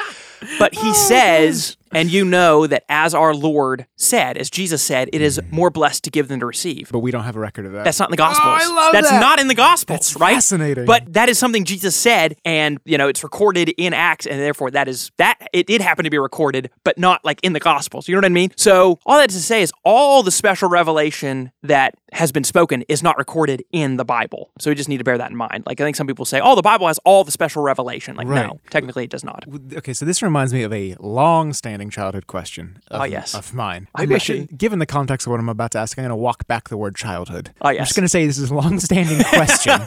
But 0.59 0.75
he 0.75 0.92
says, 0.92 1.77
and 1.92 2.11
you 2.11 2.25
know 2.25 2.66
that 2.66 2.83
as 2.88 3.14
our 3.14 3.33
Lord 3.33 3.87
said, 3.96 4.37
as 4.37 4.51
Jesus 4.51 4.83
said, 4.83 5.09
it 5.12 5.20
is 5.20 5.40
more 5.53 5.70
blessed 5.70 6.03
to 6.03 6.11
give 6.11 6.27
than 6.27 6.40
to 6.40 6.46
receive. 6.46 6.90
But 6.90 6.98
we 6.98 7.12
don't 7.12 7.22
have 7.22 7.37
a 7.37 7.38
record 7.38 7.64
of 7.64 7.72
that. 7.72 7.85
That's 7.85 8.01
not 8.01 8.09
in 8.09 8.11
the 8.11 8.16
Gospels. 8.16 8.61
I 8.61 8.66
love 8.75 8.92
That's 8.92 9.11
that. 9.11 9.20
not 9.20 9.38
in 9.38 9.46
the 9.46 9.55
Gospels, 9.55 9.98
That's 10.01 10.16
right? 10.16 10.35
fascinating. 10.35 10.85
But 10.85 11.12
that 11.12 11.29
is 11.29 11.38
something 11.38 11.64
Jesus 11.64 11.94
said, 11.94 12.37
and 12.44 12.79
you 12.85 12.98
know 12.98 13.07
it's 13.07 13.22
recorded 13.22 13.68
in 13.79 13.94
Acts, 13.94 14.27
and 14.27 14.40
therefore 14.40 14.72
that 14.72 14.88
is 14.88 15.12
that 15.18 15.38
it 15.53 15.68
did 15.68 15.81
happen 15.81 16.03
to 16.05 16.11
be 16.11 16.18
recorded, 16.18 16.70
but 16.83 16.98
not 16.98 17.25
like 17.25 17.38
in 17.44 17.53
the 17.53 17.61
Gospels. 17.61 18.09
You 18.09 18.16
know 18.16 18.18
what 18.18 18.25
I 18.27 18.31
mean? 18.31 18.51
So 18.57 18.98
all 19.07 19.18
that 19.18 19.31
to 19.31 19.40
say 19.40 19.62
is 19.62 19.72
all 19.85 20.25
the 20.25 20.33
special 20.33 20.68
revelation 20.68 21.53
that 21.62 21.94
has 22.12 22.31
been 22.33 22.44
spoken 22.44 22.83
is 22.88 23.03
not 23.03 23.16
recorded 23.18 23.64
in 23.72 23.96
the 23.96 24.05
Bible. 24.05 24.51
So 24.59 24.70
we 24.70 24.75
just 24.75 24.88
need 24.88 24.98
to 24.98 25.05
bear 25.05 25.18
that 25.18 25.31
in 25.31 25.37
mind. 25.37 25.64
Like 25.66 25.81
I 25.81 25.85
think 25.85 25.96
some 25.96 26.07
people 26.07 26.25
say, 26.25 26.40
"Oh, 26.42 26.55
the 26.55 26.62
Bible 26.62 26.87
has 26.87 26.98
all 27.05 27.25
the 27.25 27.31
special 27.33 27.62
revelation." 27.62 28.16
Like 28.16 28.29
Right. 28.29 28.46
no, 28.46 28.61
technically 28.70 29.05
it 29.05 29.11
does 29.11 29.25
not. 29.25 29.44
Okay, 29.75 29.92
so 29.92 30.05
this 30.05 30.22
reminds 30.22 30.53
me 30.53 30.62
of 30.62 30.72
a 30.72 30.94
long-standing 31.01 31.90
childhood 31.90 32.27
question. 32.27 32.79
Of, 32.88 33.01
Oh, 33.01 33.05
yes. 33.05 33.35
of 33.35 33.55
mine. 33.55 33.88
I 33.94 34.05
wish 34.07 34.31
given 34.57 34.79
the 34.79 34.87
context 34.87 35.27
of 35.27 35.31
what 35.31 35.40
I'm 35.40 35.48
about 35.48 35.70
to 35.72 35.79
ask, 35.79 35.98
I'm 35.98 36.03
going 36.05 36.11
to 36.11 36.16
walk 36.16 36.46
back 36.46 36.68
the 36.68 36.77
word 36.77 36.94
childhood. 36.96 37.51
Oh, 37.61 37.68
I'm 37.68 37.77
just 37.79 37.94
going 37.94 38.05
to 38.05 38.09
say 38.09 38.27
this 38.27 38.38
is 38.38 38.51
a 38.51 38.55
long-standing 38.55 39.22
question. 39.29 39.81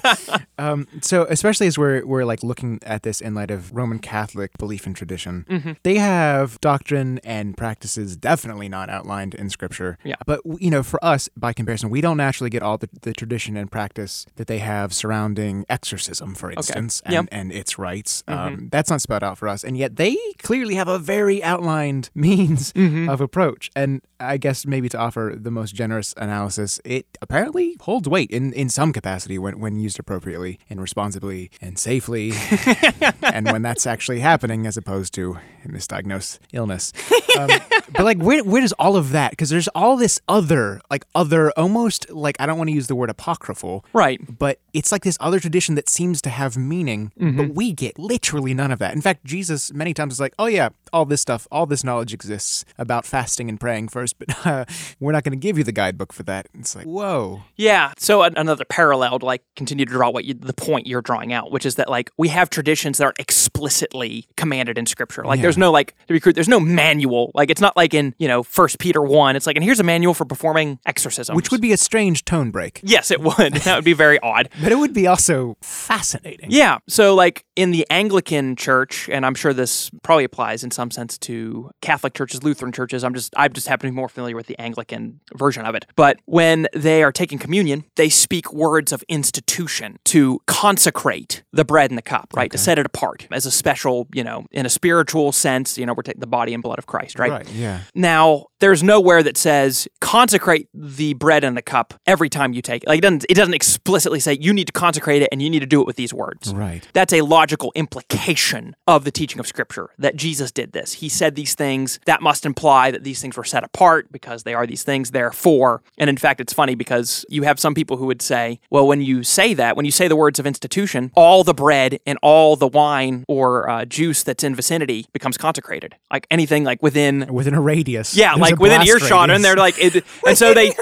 um, 0.57 0.87
so, 1.01 1.25
especially 1.29 1.67
as 1.67 1.77
we're 1.77 2.05
we're 2.05 2.25
like 2.25 2.43
looking 2.43 2.79
at 2.83 3.03
this 3.03 3.21
in 3.21 3.33
light 3.35 3.51
of 3.51 3.73
Roman 3.75 3.99
Catholic 3.99 4.57
belief 4.57 4.85
and 4.85 4.95
tradition, 4.95 5.45
Mm-hmm. 5.49 5.71
they 5.83 5.97
have 5.97 6.59
doctrine 6.61 7.19
and 7.23 7.55
practices 7.57 8.15
definitely 8.17 8.67
not 8.69 8.89
outlined 8.89 9.35
in 9.35 9.49
Scripture. 9.49 9.97
Yeah. 10.03 10.15
But 10.25 10.41
you 10.59 10.69
know, 10.71 10.83
for 10.83 11.03
us, 11.03 11.29
by 11.37 11.53
comparison, 11.53 11.89
we 11.89 12.01
don't 12.01 12.14
naturally 12.15 12.49
get 12.49 12.61
all 12.63 12.77
the, 12.77 12.89
the 13.01 13.13
tradition 13.13 13.55
and 13.57 13.71
practice 13.71 14.25
that 14.35 14.47
they 14.47 14.59
have 14.59 14.93
surrounding 14.93 15.65
exorcism, 15.69 16.35
for 16.35 16.51
instance, 16.51 17.01
and, 17.05 17.13
Yep. 17.13 17.23
Mm-hmm. 17.25 17.35
and 17.39 17.51
its 17.51 17.77
rites. 17.77 18.23
Um, 18.27 18.69
that's 18.71 18.89
not 18.89 19.01
spelled 19.01 19.23
out 19.23 19.37
for 19.37 19.47
us, 19.47 19.63
and 19.63 19.77
yet 19.77 19.95
they 19.97 20.17
clearly 20.41 20.75
have 20.75 20.87
a 20.87 20.97
very 20.99 21.43
outlined 21.43 22.09
means 22.15 22.73
Mm-hmm. 22.73 23.09
of 23.09 23.21
approach. 23.21 23.69
And 23.75 24.01
I 24.19 24.37
guess 24.37 24.65
maybe 24.65 24.89
to 24.89 24.97
offer 24.97 25.35
the 25.37 25.51
most 25.51 25.75
generous 25.75 26.13
analysis, 26.17 26.79
it 26.85 27.05
apparently 27.21 27.75
holds 27.81 28.07
weight 28.07 28.31
in, 28.31 28.53
in 28.53 28.69
some 28.69 28.93
capacity 28.93 29.37
when, 29.37 29.59
when 29.59 29.77
used 29.77 29.99
appropriately 29.99 30.59
and 30.69 30.79
responsibly 30.81 31.51
and 31.61 31.77
safely, 31.77 32.31
and 33.23 33.51
when 33.51 33.61
that's 33.61 33.85
actually 33.85 34.19
happening 34.19 34.65
as 34.65 34.77
opposed 34.77 35.13
to 35.15 35.37
misdiagnosed 35.67 36.39
illness. 36.53 36.93
Um, 37.37 37.49
but 37.91 38.03
like, 38.05 38.17
where 38.19 38.43
where 38.43 38.61
does 38.61 38.71
all 38.73 38.95
of 38.95 39.11
that? 39.11 39.31
Because 39.31 39.49
there's 39.49 39.67
all 39.69 39.97
this 39.97 40.19
other, 40.27 40.79
like 40.89 41.05
other, 41.13 41.51
almost 41.57 42.04
like 42.09 42.35
I 42.39 42.45
don't 42.45 42.57
want 42.57 42.69
to 42.69 42.73
use 42.73 42.87
the 42.87 42.95
word 42.95 43.09
apocryphal, 43.09 43.85
Right. 43.93 44.19
but 44.39 44.59
it's 44.73 44.91
like 44.91 45.03
this 45.03 45.17
other 45.19 45.39
tradition 45.39 45.75
that 45.75 45.87
seems 45.89 46.21
to 46.23 46.29
have 46.29 46.57
meaning, 46.57 47.11
Mm-hmm. 47.19 47.37
but 47.37 47.49
we 47.55 47.71
get 47.71 47.97
literally 47.99 48.53
none 48.53 48.71
of 48.71 48.79
that. 48.79 48.93
In 48.93 49.01
fact, 49.01 49.23
Jesus 49.25 49.73
many 49.73 49.93
times 49.93 50.13
is 50.13 50.19
like, 50.19 50.33
"Oh 50.39 50.45
yeah, 50.47 50.69
all 50.93 51.05
this 51.05 51.21
stuff, 51.21 51.47
all 51.51 51.65
this 51.65 51.83
knowledge 51.83 52.13
exists 52.13 52.65
about 52.77 53.05
fasting 53.05 53.49
and 53.49 53.59
praying 53.59 53.87
first, 53.89 54.17
but 54.19 54.45
uh, 54.45 54.65
we're 54.99 55.11
not 55.11 55.23
going 55.23 55.31
to 55.39 55.41
give 55.47 55.57
you 55.57 55.63
the 55.63 55.71
guidebook 55.71 56.11
for 56.13 56.23
that." 56.23 56.47
It's 56.53 56.75
like, 56.75 56.85
whoa, 56.85 57.43
Yeah. 57.55 57.93
So 57.97 58.23
an- 58.23 58.37
another 58.37 58.65
parallel 58.65 59.19
to 59.19 59.25
like 59.25 59.43
continue 59.55 59.85
to 59.85 59.91
draw 59.91 60.09
what 60.09 60.25
you, 60.25 60.33
the 60.33 60.53
point 60.53 60.87
you're 60.87 61.01
drawing 61.01 61.31
out, 61.33 61.51
which 61.51 61.65
is 61.65 61.75
that 61.75 61.89
like 61.89 62.11
we 62.17 62.27
have 62.29 62.49
traditions 62.49 62.97
that 62.97 63.05
are 63.05 63.13
explicitly 63.19 64.27
commanded 64.35 64.77
in 64.77 64.85
Scripture. 64.85 65.23
Like 65.23 65.41
there's 65.41 65.57
no 65.57 65.71
like 65.71 65.95
to 66.07 66.13
be 66.13 66.19
crude, 66.19 66.35
there's 66.35 66.47
no 66.49 66.59
manual. 66.59 67.31
Like 67.33 67.49
it's 67.49 67.61
not 67.61 67.75
like 67.77 67.93
in 67.93 68.13
you 68.17 68.27
know 68.27 68.43
First 68.43 68.79
Peter 68.79 69.01
one. 69.01 69.35
It's 69.35 69.47
like 69.47 69.55
and 69.55 69.63
here's 69.63 69.79
a 69.79 69.83
manual 69.83 70.13
for 70.13 70.25
performing 70.25 70.79
exorcisms. 70.85 71.35
which 71.35 71.51
would 71.51 71.61
be 71.61 71.71
a 71.71 71.77
strange 71.95 72.25
tone 72.25 72.51
break, 72.51 72.81
yes, 72.83 73.09
it 73.09 73.21
would. 73.21 73.53
that 73.63 73.75
would 73.75 73.85
be 73.85 73.93
very 73.93 74.19
odd. 74.19 74.49
but 74.61 74.69
it 74.69 74.75
would 74.75 74.93
be 74.93 75.07
also 75.07 75.55
fascinating. 75.61 76.49
Yeah. 76.51 76.79
So, 76.89 77.15
like 77.15 77.45
in 77.55 77.71
the 77.71 77.87
Anglican 77.89 78.57
Church, 78.57 79.07
and 79.07 79.25
I'm 79.25 79.33
sure 79.33 79.53
this 79.53 79.89
probably 80.03 80.25
applies 80.25 80.61
in 80.61 80.71
some 80.71 80.91
sense 80.91 81.17
to 81.19 81.71
Catholic 81.81 82.13
churches, 82.13 82.43
Lutheran 82.43 82.73
churches. 82.73 83.05
I'm 83.05 83.13
just 83.13 83.33
I 83.37 83.47
just 83.47 83.69
happen 83.69 83.87
to 83.87 83.93
be 83.93 83.95
more 83.95 84.09
familiar 84.09 84.35
with 84.35 84.47
the 84.47 84.59
Anglican 84.59 85.21
version 85.35 85.63
of 85.65 85.73
it. 85.73 85.85
But 85.95 86.19
when 86.25 86.67
they 86.73 87.01
are 87.01 87.13
taking 87.13 87.39
communion, 87.39 87.85
they 87.95 88.09
speak 88.09 88.51
words 88.51 88.91
of 88.91 89.01
institution 89.07 89.97
to 90.05 90.41
consecrate 90.47 91.43
the 91.53 91.63
bread 91.63 91.91
and 91.91 91.97
the 91.97 92.01
cup, 92.01 92.33
right? 92.35 92.51
To 92.51 92.57
set 92.57 92.77
it 92.77 92.85
apart 92.85 93.25
as 93.31 93.45
a 93.45 93.51
special, 93.51 94.09
you 94.13 94.23
know, 94.25 94.45
in 94.51 94.65
a 94.65 94.69
spiritual 94.69 95.31
sense. 95.31 95.77
You 95.77 95.85
know, 95.85 95.93
we're 95.93 96.03
taking 96.03 96.19
the 96.19 96.27
body 96.27 96.53
and 96.53 96.61
blood 96.61 96.77
of 96.77 96.87
Christ, 96.87 97.17
right? 97.19 97.31
Right, 97.31 97.49
yeah. 97.53 97.83
Now, 97.93 98.47
there's 98.59 98.81
nowhere 98.83 99.21
that 99.23 99.37
says 99.37 99.87
consecrate 100.01 100.67
the 100.73 101.13
bread 101.13 101.43
and 101.43 101.57
the 101.57 101.61
cup 101.61 101.93
every 102.05 102.29
time 102.29 102.53
you 102.53 102.61
take 102.61 102.83
it. 102.83 102.89
Like 102.89 102.99
it 102.99 103.01
doesn't 103.01 103.25
it 103.29 103.33
doesn't 103.35 103.53
explicitly 103.53 104.19
say 104.19 104.37
you 104.39 104.53
need 104.53 104.67
to 104.67 104.73
consecrate 104.73 105.21
it 105.21 105.29
and 105.31 105.41
you 105.41 105.49
need 105.49 105.59
to 105.59 105.65
do 105.65 105.81
it 105.81 105.87
with 105.87 105.95
these 105.97 106.13
words. 106.13 106.53
Right. 106.53 106.87
That's 106.93 107.13
a 107.13 107.21
logical 107.21 107.71
implication 107.75 108.75
of 108.87 109.03
the 109.03 109.11
teaching 109.11 109.39
of 109.39 109.47
scripture 109.47 109.89
that 109.97 110.15
Jesus 110.15 110.51
did 110.51 110.71
this. 110.71 110.93
He 110.93 111.09
said 111.09 111.35
these 111.35 111.55
things 111.55 111.99
that 112.05 112.21
must 112.21 112.45
imply 112.45 112.91
that 112.91 113.03
these 113.03 113.21
things 113.21 113.35
were 113.35 113.43
set 113.43 113.63
apart 113.63 114.11
because 114.11 114.43
they 114.43 114.53
are 114.53 114.65
these 114.67 114.83
things 114.83 115.11
therefore. 115.11 115.81
And 115.97 116.09
in 116.09 116.17
fact, 116.17 116.39
it's 116.39 116.53
funny 116.53 116.75
because 116.75 117.25
you 117.29 117.43
have 117.43 117.59
some 117.59 117.73
people 117.73 117.97
who 117.97 118.05
would 118.05 118.21
say, 118.21 118.59
well, 118.69 118.87
when 118.87 119.01
you 119.01 119.23
say 119.23 119.53
that, 119.53 119.75
when 119.75 119.85
you 119.85 119.91
say 119.91 120.07
the 120.07 120.15
words 120.15 120.39
of 120.39 120.45
institution, 120.47 121.11
all 121.15 121.43
the 121.43 121.53
bread 121.53 121.99
and 122.05 122.17
all 122.21 122.55
the 122.55 122.67
wine 122.67 123.25
or 123.27 123.69
uh, 123.69 123.85
juice 123.85 124.23
that's 124.23 124.43
in 124.43 124.55
vicinity 124.55 125.07
becomes 125.13 125.37
consecrated. 125.37 125.95
Like 126.11 126.27
anything 126.31 126.63
like 126.63 126.81
within 126.81 127.27
Within 127.33 127.53
a 127.53 127.61
radius. 127.61 128.15
yeah, 128.15 128.35
like 128.51 128.59
within 128.59 128.81
earshot, 128.83 129.29
radius. 129.29 129.35
and 129.35 129.45
they're 129.45 129.55
like, 129.55 129.75
it, 129.79 130.05
and 130.25 130.37
so 130.41 130.53
they, 130.53 130.73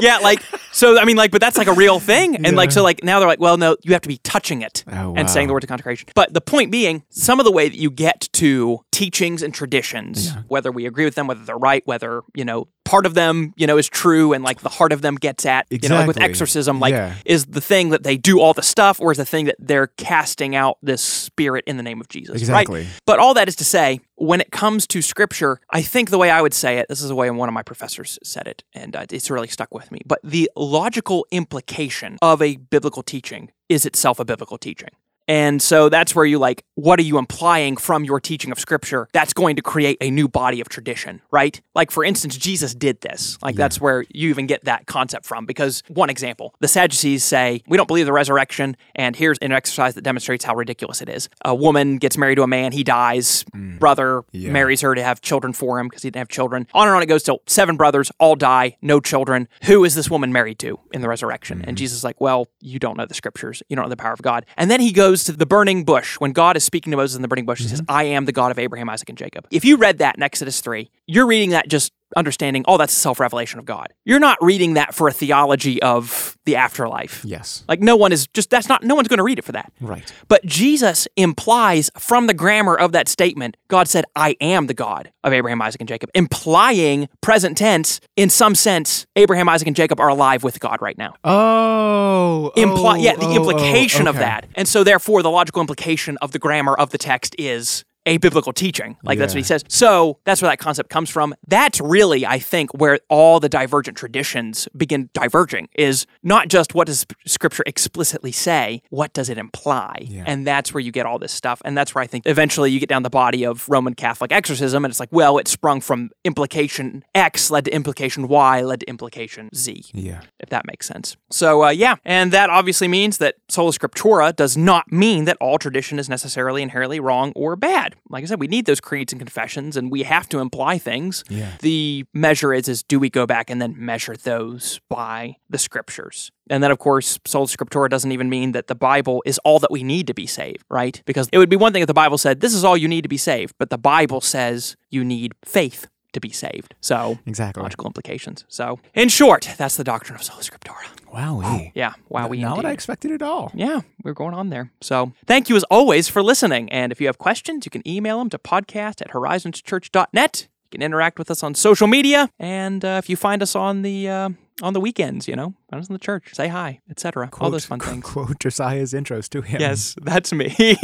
yeah, 0.00 0.18
like, 0.18 0.42
so 0.72 0.98
I 0.98 1.04
mean, 1.04 1.16
like, 1.16 1.30
but 1.30 1.40
that's 1.40 1.56
like 1.56 1.66
a 1.66 1.72
real 1.72 2.00
thing, 2.00 2.44
and 2.44 2.56
like, 2.56 2.72
so 2.72 2.82
like 2.82 3.02
now 3.04 3.18
they're 3.18 3.28
like, 3.28 3.40
well, 3.40 3.56
no, 3.56 3.76
you 3.82 3.92
have 3.92 4.02
to 4.02 4.08
be 4.08 4.18
touching 4.18 4.62
it 4.62 4.84
Oh, 4.90 5.14
and 5.16 5.30
saying 5.30 5.46
the 5.48 5.52
words 5.52 5.64
of 5.64 5.68
consecration. 5.68 6.08
But 6.14 6.32
the 6.34 6.40
point 6.40 6.70
being, 6.70 7.02
some 7.10 7.40
of 7.40 7.44
the 7.44 7.52
way 7.52 7.68
that 7.68 7.78
you 7.78 7.90
get 7.90 8.28
to 8.34 8.80
teachings 8.92 9.42
and 9.42 9.54
traditions, 9.54 10.32
whether 10.48 10.70
we 10.70 10.86
agree 10.86 11.04
with 11.04 11.14
them, 11.14 11.26
whether 11.26 11.44
they're 11.44 11.56
right, 11.56 11.82
whether 11.86 12.22
you 12.34 12.44
know 12.44 12.68
part 12.84 13.06
of 13.06 13.14
them, 13.14 13.52
you 13.56 13.66
know, 13.66 13.78
is 13.78 13.88
true, 13.88 14.32
and 14.32 14.44
like 14.44 14.60
the 14.60 14.68
heart 14.68 14.92
of 14.92 15.00
them 15.02 15.14
gets 15.16 15.46
at, 15.46 15.66
you 15.70 15.88
know, 15.88 15.96
like 15.96 16.06
with 16.06 16.20
exorcism, 16.20 16.80
like 16.80 16.92
Yeah. 16.92 17.14
is 17.24 17.46
the 17.46 17.60
thing 17.60 17.90
that 17.90 18.02
they 18.02 18.16
do 18.16 18.40
all 18.40 18.52
the 18.52 18.62
stuff, 18.62 19.00
or 19.00 19.10
is 19.12 19.18
the 19.18 19.24
thing 19.24 19.46
that 19.46 19.56
they're 19.58 19.86
casting 19.96 20.54
out 20.54 20.76
this 20.82 21.00
spirit 21.02 21.64
in 21.66 21.76
the 21.76 21.82
name 21.82 22.00
of 22.00 22.08
Jesus, 22.08 22.40
Exactly. 22.40 22.80
right? 22.82 22.88
But 23.06 23.18
all 23.18 23.34
that 23.34 23.48
is 23.48 23.56
to 23.56 23.64
say, 23.64 24.00
when 24.16 24.40
it 24.40 24.50
comes 24.52 24.86
to 24.88 25.02
scripture, 25.02 25.60
I 25.70 25.82
think 25.82 26.10
the 26.10 26.18
way 26.18 26.30
I 26.30 26.40
would 26.42 26.54
say 26.54 26.78
it, 26.78 26.86
this 26.88 27.00
is 27.02 27.08
the 27.08 27.14
way 27.14 27.28
one 27.30 27.48
of 27.48 27.54
my 27.54 27.62
professors 27.62 28.18
said 28.22 28.46
it, 28.46 28.62
and 28.74 28.94
uh, 28.94 29.06
it's 29.10 29.30
really 29.30 29.48
stuck 29.48 29.72
with 29.74 29.90
me. 29.90 30.00
But 30.06 30.20
the 30.22 30.50
logical 30.56 31.26
implication 31.30 32.18
of 32.22 32.40
a 32.42 32.56
biblical 32.56 33.02
teaching 33.02 33.50
is 33.68 33.86
itself 33.86 34.20
a 34.20 34.24
biblical 34.24 34.58
teaching. 34.58 34.90
And 35.26 35.62
so 35.62 35.88
that's 35.88 36.14
where 36.14 36.24
you 36.24 36.38
like, 36.38 36.64
what 36.74 36.98
are 36.98 37.02
you 37.02 37.18
implying 37.18 37.76
from 37.76 38.04
your 38.04 38.20
teaching 38.20 38.52
of 38.52 38.58
scripture 38.58 39.08
that's 39.12 39.32
going 39.32 39.56
to 39.56 39.62
create 39.62 39.96
a 40.00 40.10
new 40.10 40.28
body 40.28 40.60
of 40.60 40.68
tradition, 40.68 41.22
right? 41.30 41.60
Like, 41.74 41.90
for 41.90 42.04
instance, 42.04 42.36
Jesus 42.36 42.74
did 42.74 43.00
this. 43.00 43.38
Like, 43.42 43.56
that's 43.56 43.80
where 43.80 44.04
you 44.10 44.28
even 44.30 44.46
get 44.46 44.64
that 44.64 44.86
concept 44.86 45.24
from. 45.24 45.46
Because, 45.46 45.82
one 45.88 46.10
example, 46.10 46.54
the 46.60 46.68
Sadducees 46.68 47.24
say, 47.24 47.62
we 47.68 47.76
don't 47.76 47.86
believe 47.86 48.06
the 48.06 48.12
resurrection, 48.12 48.76
and 48.94 49.16
here's 49.16 49.38
an 49.38 49.52
exercise 49.52 49.94
that 49.94 50.02
demonstrates 50.02 50.44
how 50.44 50.54
ridiculous 50.54 51.00
it 51.00 51.08
is. 51.08 51.28
A 51.44 51.54
woman 51.54 51.98
gets 51.98 52.18
married 52.18 52.36
to 52.36 52.42
a 52.42 52.46
man, 52.46 52.72
he 52.72 52.84
dies, 52.84 53.44
mm. 53.54 53.78
brother 53.78 54.24
Yeah. 54.32 54.50
marries 54.50 54.80
her 54.82 54.94
to 54.94 55.02
have 55.02 55.20
children 55.20 55.52
for 55.52 55.78
him 55.78 55.88
because 55.88 56.02
he 56.02 56.08
didn't 56.08 56.18
have 56.20 56.28
children. 56.28 56.66
On 56.74 56.86
and 56.86 56.96
on 56.96 57.02
it 57.02 57.06
goes 57.06 57.22
till 57.22 57.40
seven 57.46 57.76
brothers 57.76 58.10
all 58.18 58.36
die, 58.36 58.76
no 58.82 59.00
children. 59.00 59.48
Who 59.64 59.84
is 59.84 59.94
this 59.94 60.10
woman 60.10 60.32
married 60.32 60.58
to 60.60 60.78
in 60.92 61.00
the 61.00 61.08
resurrection? 61.08 61.62
And 61.64 61.76
mm. 61.76 61.78
Jesus 61.78 61.98
is 61.98 62.04
like, 62.04 62.20
well, 62.20 62.48
you 62.60 62.78
don't 62.78 62.96
know 62.96 63.06
the 63.06 63.14
scriptures. 63.14 63.62
You 63.68 63.76
don't 63.76 63.84
know 63.84 63.90
the 63.90 63.96
power 63.96 64.12
of 64.12 64.22
God. 64.22 64.44
And 64.56 64.70
then 64.70 64.80
he 64.80 64.92
goes 64.92 65.13
to 65.22 65.32
the 65.32 65.46
burning 65.46 65.84
bush. 65.84 66.18
When 66.18 66.32
God 66.32 66.56
is 66.56 66.64
speaking 66.64 66.90
to 66.90 66.96
Moses 66.96 67.14
in 67.14 67.22
the 67.22 67.28
burning 67.28 67.46
bush, 67.46 67.60
he 67.60 67.68
says, 67.68 67.80
mm-hmm. 67.80 67.92
I 67.92 68.04
am 68.04 68.24
the 68.24 68.32
God 68.32 68.50
of 68.50 68.58
Abraham, 68.58 68.88
Isaac, 68.88 69.08
and 69.08 69.16
Jacob. 69.16 69.46
If 69.52 69.64
you 69.64 69.76
read 69.76 69.98
that 69.98 70.16
in 70.16 70.22
Exodus 70.24 70.60
3, 70.60 70.90
you're 71.06 71.26
reading 71.26 71.50
that 71.50 71.68
just 71.68 71.92
understanding, 72.16 72.64
oh, 72.66 72.76
that's 72.76 72.92
a 72.92 72.98
self 72.98 73.20
revelation 73.20 73.58
of 73.58 73.64
God. 73.64 73.92
You're 74.04 74.20
not 74.20 74.38
reading 74.40 74.74
that 74.74 74.94
for 74.94 75.08
a 75.08 75.12
theology 75.12 75.80
of 75.82 76.36
the 76.44 76.56
afterlife. 76.56 77.24
Yes. 77.24 77.64
Like, 77.68 77.80
no 77.80 77.96
one 77.96 78.12
is 78.12 78.26
just, 78.28 78.50
that's 78.50 78.68
not, 78.68 78.82
no 78.82 78.94
one's 78.94 79.08
going 79.08 79.18
to 79.18 79.24
read 79.24 79.38
it 79.38 79.44
for 79.44 79.52
that. 79.52 79.72
Right. 79.80 80.12
But 80.28 80.44
Jesus 80.44 81.08
implies 81.16 81.90
from 81.98 82.26
the 82.26 82.34
grammar 82.34 82.76
of 82.76 82.92
that 82.92 83.08
statement, 83.08 83.56
God 83.68 83.88
said, 83.88 84.04
I 84.14 84.36
am 84.40 84.66
the 84.66 84.74
God 84.74 85.10
of 85.22 85.32
Abraham, 85.32 85.62
Isaac, 85.62 85.80
and 85.80 85.88
Jacob, 85.88 86.10
implying 86.14 87.08
present 87.20 87.56
tense, 87.56 88.00
in 88.16 88.30
some 88.30 88.54
sense, 88.54 89.06
Abraham, 89.16 89.48
Isaac, 89.48 89.66
and 89.66 89.76
Jacob 89.76 90.00
are 90.00 90.08
alive 90.08 90.44
with 90.44 90.60
God 90.60 90.80
right 90.80 90.98
now. 90.98 91.14
Oh. 91.24 92.33
Imply, 92.56 92.98
oh, 92.98 93.02
yeah, 93.02 93.16
the 93.16 93.26
oh, 93.26 93.32
oh 93.32 93.36
implication 93.36 94.06
oh, 94.06 94.10
of 94.10 94.16
that. 94.16 94.46
And 94.54 94.68
so, 94.68 94.84
therefore, 94.84 95.22
the 95.22 95.30
logical 95.30 95.60
implication 95.60 96.16
of 96.18 96.32
the 96.32 96.38
grammar 96.38 96.74
of 96.74 96.90
the 96.90 96.98
text 96.98 97.34
is 97.38 97.84
a 98.06 98.18
biblical 98.18 98.52
teaching. 98.52 98.96
Like 99.02 99.18
that's 99.18 99.34
what 99.34 99.38
he 99.38 99.44
says. 99.44 99.64
So 99.68 100.18
that's 100.24 100.42
where 100.42 100.50
that 100.50 100.58
concept 100.58 100.90
comes 100.90 101.10
from. 101.10 101.34
That's 101.46 101.80
really, 101.80 102.26
I 102.26 102.38
think, 102.38 102.72
where 102.74 102.98
all 103.08 103.40
the 103.40 103.48
divergent 103.48 103.96
traditions 103.96 104.68
begin 104.76 105.10
diverging 105.14 105.68
is 105.74 106.06
not 106.22 106.48
just 106.48 106.74
what 106.74 106.86
does 106.86 107.06
scripture 107.26 107.62
explicitly 107.66 108.32
say, 108.32 108.82
what 108.90 109.12
does 109.12 109.28
it 109.28 109.38
imply? 109.38 109.98
Yeah. 110.02 110.24
And 110.26 110.46
that's 110.46 110.74
where 110.74 110.80
you 110.80 110.92
get 110.92 111.06
all 111.06 111.18
this 111.18 111.32
stuff. 111.32 111.62
And 111.64 111.76
that's 111.76 111.94
where 111.94 112.02
I 112.02 112.06
think 112.06 112.26
eventually 112.26 112.70
you 112.70 112.80
get 112.80 112.88
down 112.88 113.02
the 113.02 113.10
body 113.10 113.44
of 113.44 113.68
Roman 113.68 113.94
Catholic 113.94 114.32
exorcism 114.32 114.84
and 114.84 114.90
it's 114.92 115.00
like, 115.00 115.08
well, 115.12 115.38
it 115.38 115.48
sprung 115.48 115.80
from 115.80 116.10
implication 116.24 117.04
X 117.14 117.50
led 117.50 117.64
to 117.66 117.74
implication 117.74 118.28
Y 118.28 118.60
led 118.62 118.80
to 118.80 118.86
implication 118.88 119.48
Z 119.54 119.84
Yeah. 119.94 120.20
if 120.40 120.50
that 120.50 120.66
makes 120.66 120.86
sense. 120.86 121.16
So, 121.30 121.64
uh, 121.64 121.70
yeah, 121.70 121.96
and 122.04 122.32
that 122.32 122.50
obviously 122.50 122.88
means 122.88 123.18
that 123.18 123.36
sola 123.48 123.72
scriptura 123.72 124.34
does 124.34 124.56
not 124.56 124.92
mean 124.92 125.24
that 125.24 125.36
all 125.40 125.58
tradition 125.58 125.98
is 125.98 126.08
necessarily 126.08 126.62
inherently 126.62 127.00
wrong 127.00 127.32
or 127.34 127.56
bad. 127.56 127.93
Like 128.08 128.22
I 128.22 128.26
said, 128.26 128.40
we 128.40 128.46
need 128.46 128.66
those 128.66 128.80
creeds 128.80 129.12
and 129.12 129.20
confessions, 129.20 129.76
and 129.76 129.90
we 129.90 130.02
have 130.02 130.28
to 130.30 130.38
imply 130.40 130.78
things. 130.78 131.24
Yeah. 131.28 131.52
The 131.60 132.04
measure 132.12 132.52
is 132.52 132.68
is 132.68 132.82
do 132.82 132.98
we 132.98 133.10
go 133.10 133.26
back 133.26 133.50
and 133.50 133.60
then 133.60 133.74
measure 133.76 134.16
those 134.16 134.80
by 134.88 135.36
the 135.48 135.58
scriptures? 135.58 136.30
And 136.50 136.62
then, 136.62 136.70
of 136.70 136.78
course, 136.78 137.18
sola 137.24 137.46
scriptura 137.46 137.88
doesn't 137.88 138.12
even 138.12 138.28
mean 138.28 138.52
that 138.52 138.66
the 138.66 138.74
Bible 138.74 139.22
is 139.24 139.38
all 139.44 139.58
that 139.60 139.70
we 139.70 139.82
need 139.82 140.06
to 140.08 140.14
be 140.14 140.26
saved, 140.26 140.64
right? 140.68 141.02
Because 141.06 141.28
it 141.32 141.38
would 141.38 141.48
be 141.48 141.56
one 141.56 141.72
thing 141.72 141.82
if 141.82 141.86
the 141.86 141.94
Bible 141.94 142.18
said, 142.18 142.40
this 142.40 142.54
is 142.54 142.64
all 142.64 142.76
you 142.76 142.88
need 142.88 143.02
to 143.02 143.08
be 143.08 143.16
saved, 143.16 143.54
but 143.58 143.70
the 143.70 143.78
Bible 143.78 144.20
says 144.20 144.76
you 144.90 145.04
need 145.04 145.32
faith 145.44 145.88
to 146.14 146.20
be 146.20 146.30
saved. 146.30 146.74
So, 146.80 147.18
Exactly. 147.26 147.62
logical 147.62 147.86
implications. 147.86 148.44
So, 148.48 148.78
in 148.94 149.08
short, 149.08 149.48
that's 149.58 149.76
the 149.76 149.84
doctrine 149.84 150.16
of 150.16 150.22
sola 150.22 150.40
scriptura. 150.40 150.86
Wow. 151.12 151.70
Yeah, 151.74 151.92
wow, 152.08 152.26
we 152.26 152.38
Not 152.40 152.56
what 152.56 152.64
I 152.66 152.72
expected 152.72 153.12
at 153.12 153.22
all. 153.22 153.52
Yeah, 153.54 153.82
we're 154.02 154.14
going 154.14 154.34
on 154.34 154.50
there. 154.50 154.72
So, 154.80 155.12
thank 155.26 155.48
you 155.48 155.54
as 155.56 155.62
always 155.64 156.08
for 156.08 156.22
listening. 156.22 156.70
And 156.72 156.90
if 156.90 157.00
you 157.00 157.06
have 157.06 157.18
questions, 157.18 157.64
you 157.66 157.70
can 157.70 157.86
email 157.86 158.18
them 158.18 158.30
to 158.30 158.38
podcast 158.38 159.00
at 159.00 159.10
horizonschurch.net. 159.10 160.48
You 160.64 160.78
can 160.78 160.82
interact 160.82 161.18
with 161.18 161.30
us 161.30 161.42
on 161.44 161.54
social 161.54 161.86
media, 161.86 162.30
and 162.40 162.84
uh, 162.84 162.96
if 163.02 163.08
you 163.08 163.14
find 163.16 163.42
us 163.42 163.54
on 163.54 163.82
the 163.82 164.08
uh, 164.08 164.30
on 164.60 164.72
the 164.72 164.80
weekends, 164.80 165.28
you 165.28 165.36
know, 165.36 165.54
find 165.70 165.80
us 165.80 165.88
in 165.88 165.92
the 165.92 166.00
church, 166.00 166.34
say 166.34 166.48
hi, 166.48 166.80
etc. 166.90 167.28
All 167.40 167.50
those 167.50 167.64
fun 167.64 167.78
things. 167.88 168.04
Quote 168.04 168.40
Josiah's 168.40 168.92
intros 168.92 169.28
to 169.28 169.42
him. 169.42 169.60
Yes, 169.60 169.94
that's 170.02 170.32
me. 170.32 170.52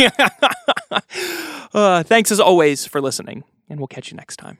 uh, 1.74 2.02
thanks 2.04 2.30
as 2.30 2.38
always 2.38 2.86
for 2.86 3.00
listening, 3.00 3.42
and 3.68 3.80
we'll 3.80 3.88
catch 3.88 4.12
you 4.12 4.16
next 4.16 4.36
time. 4.36 4.58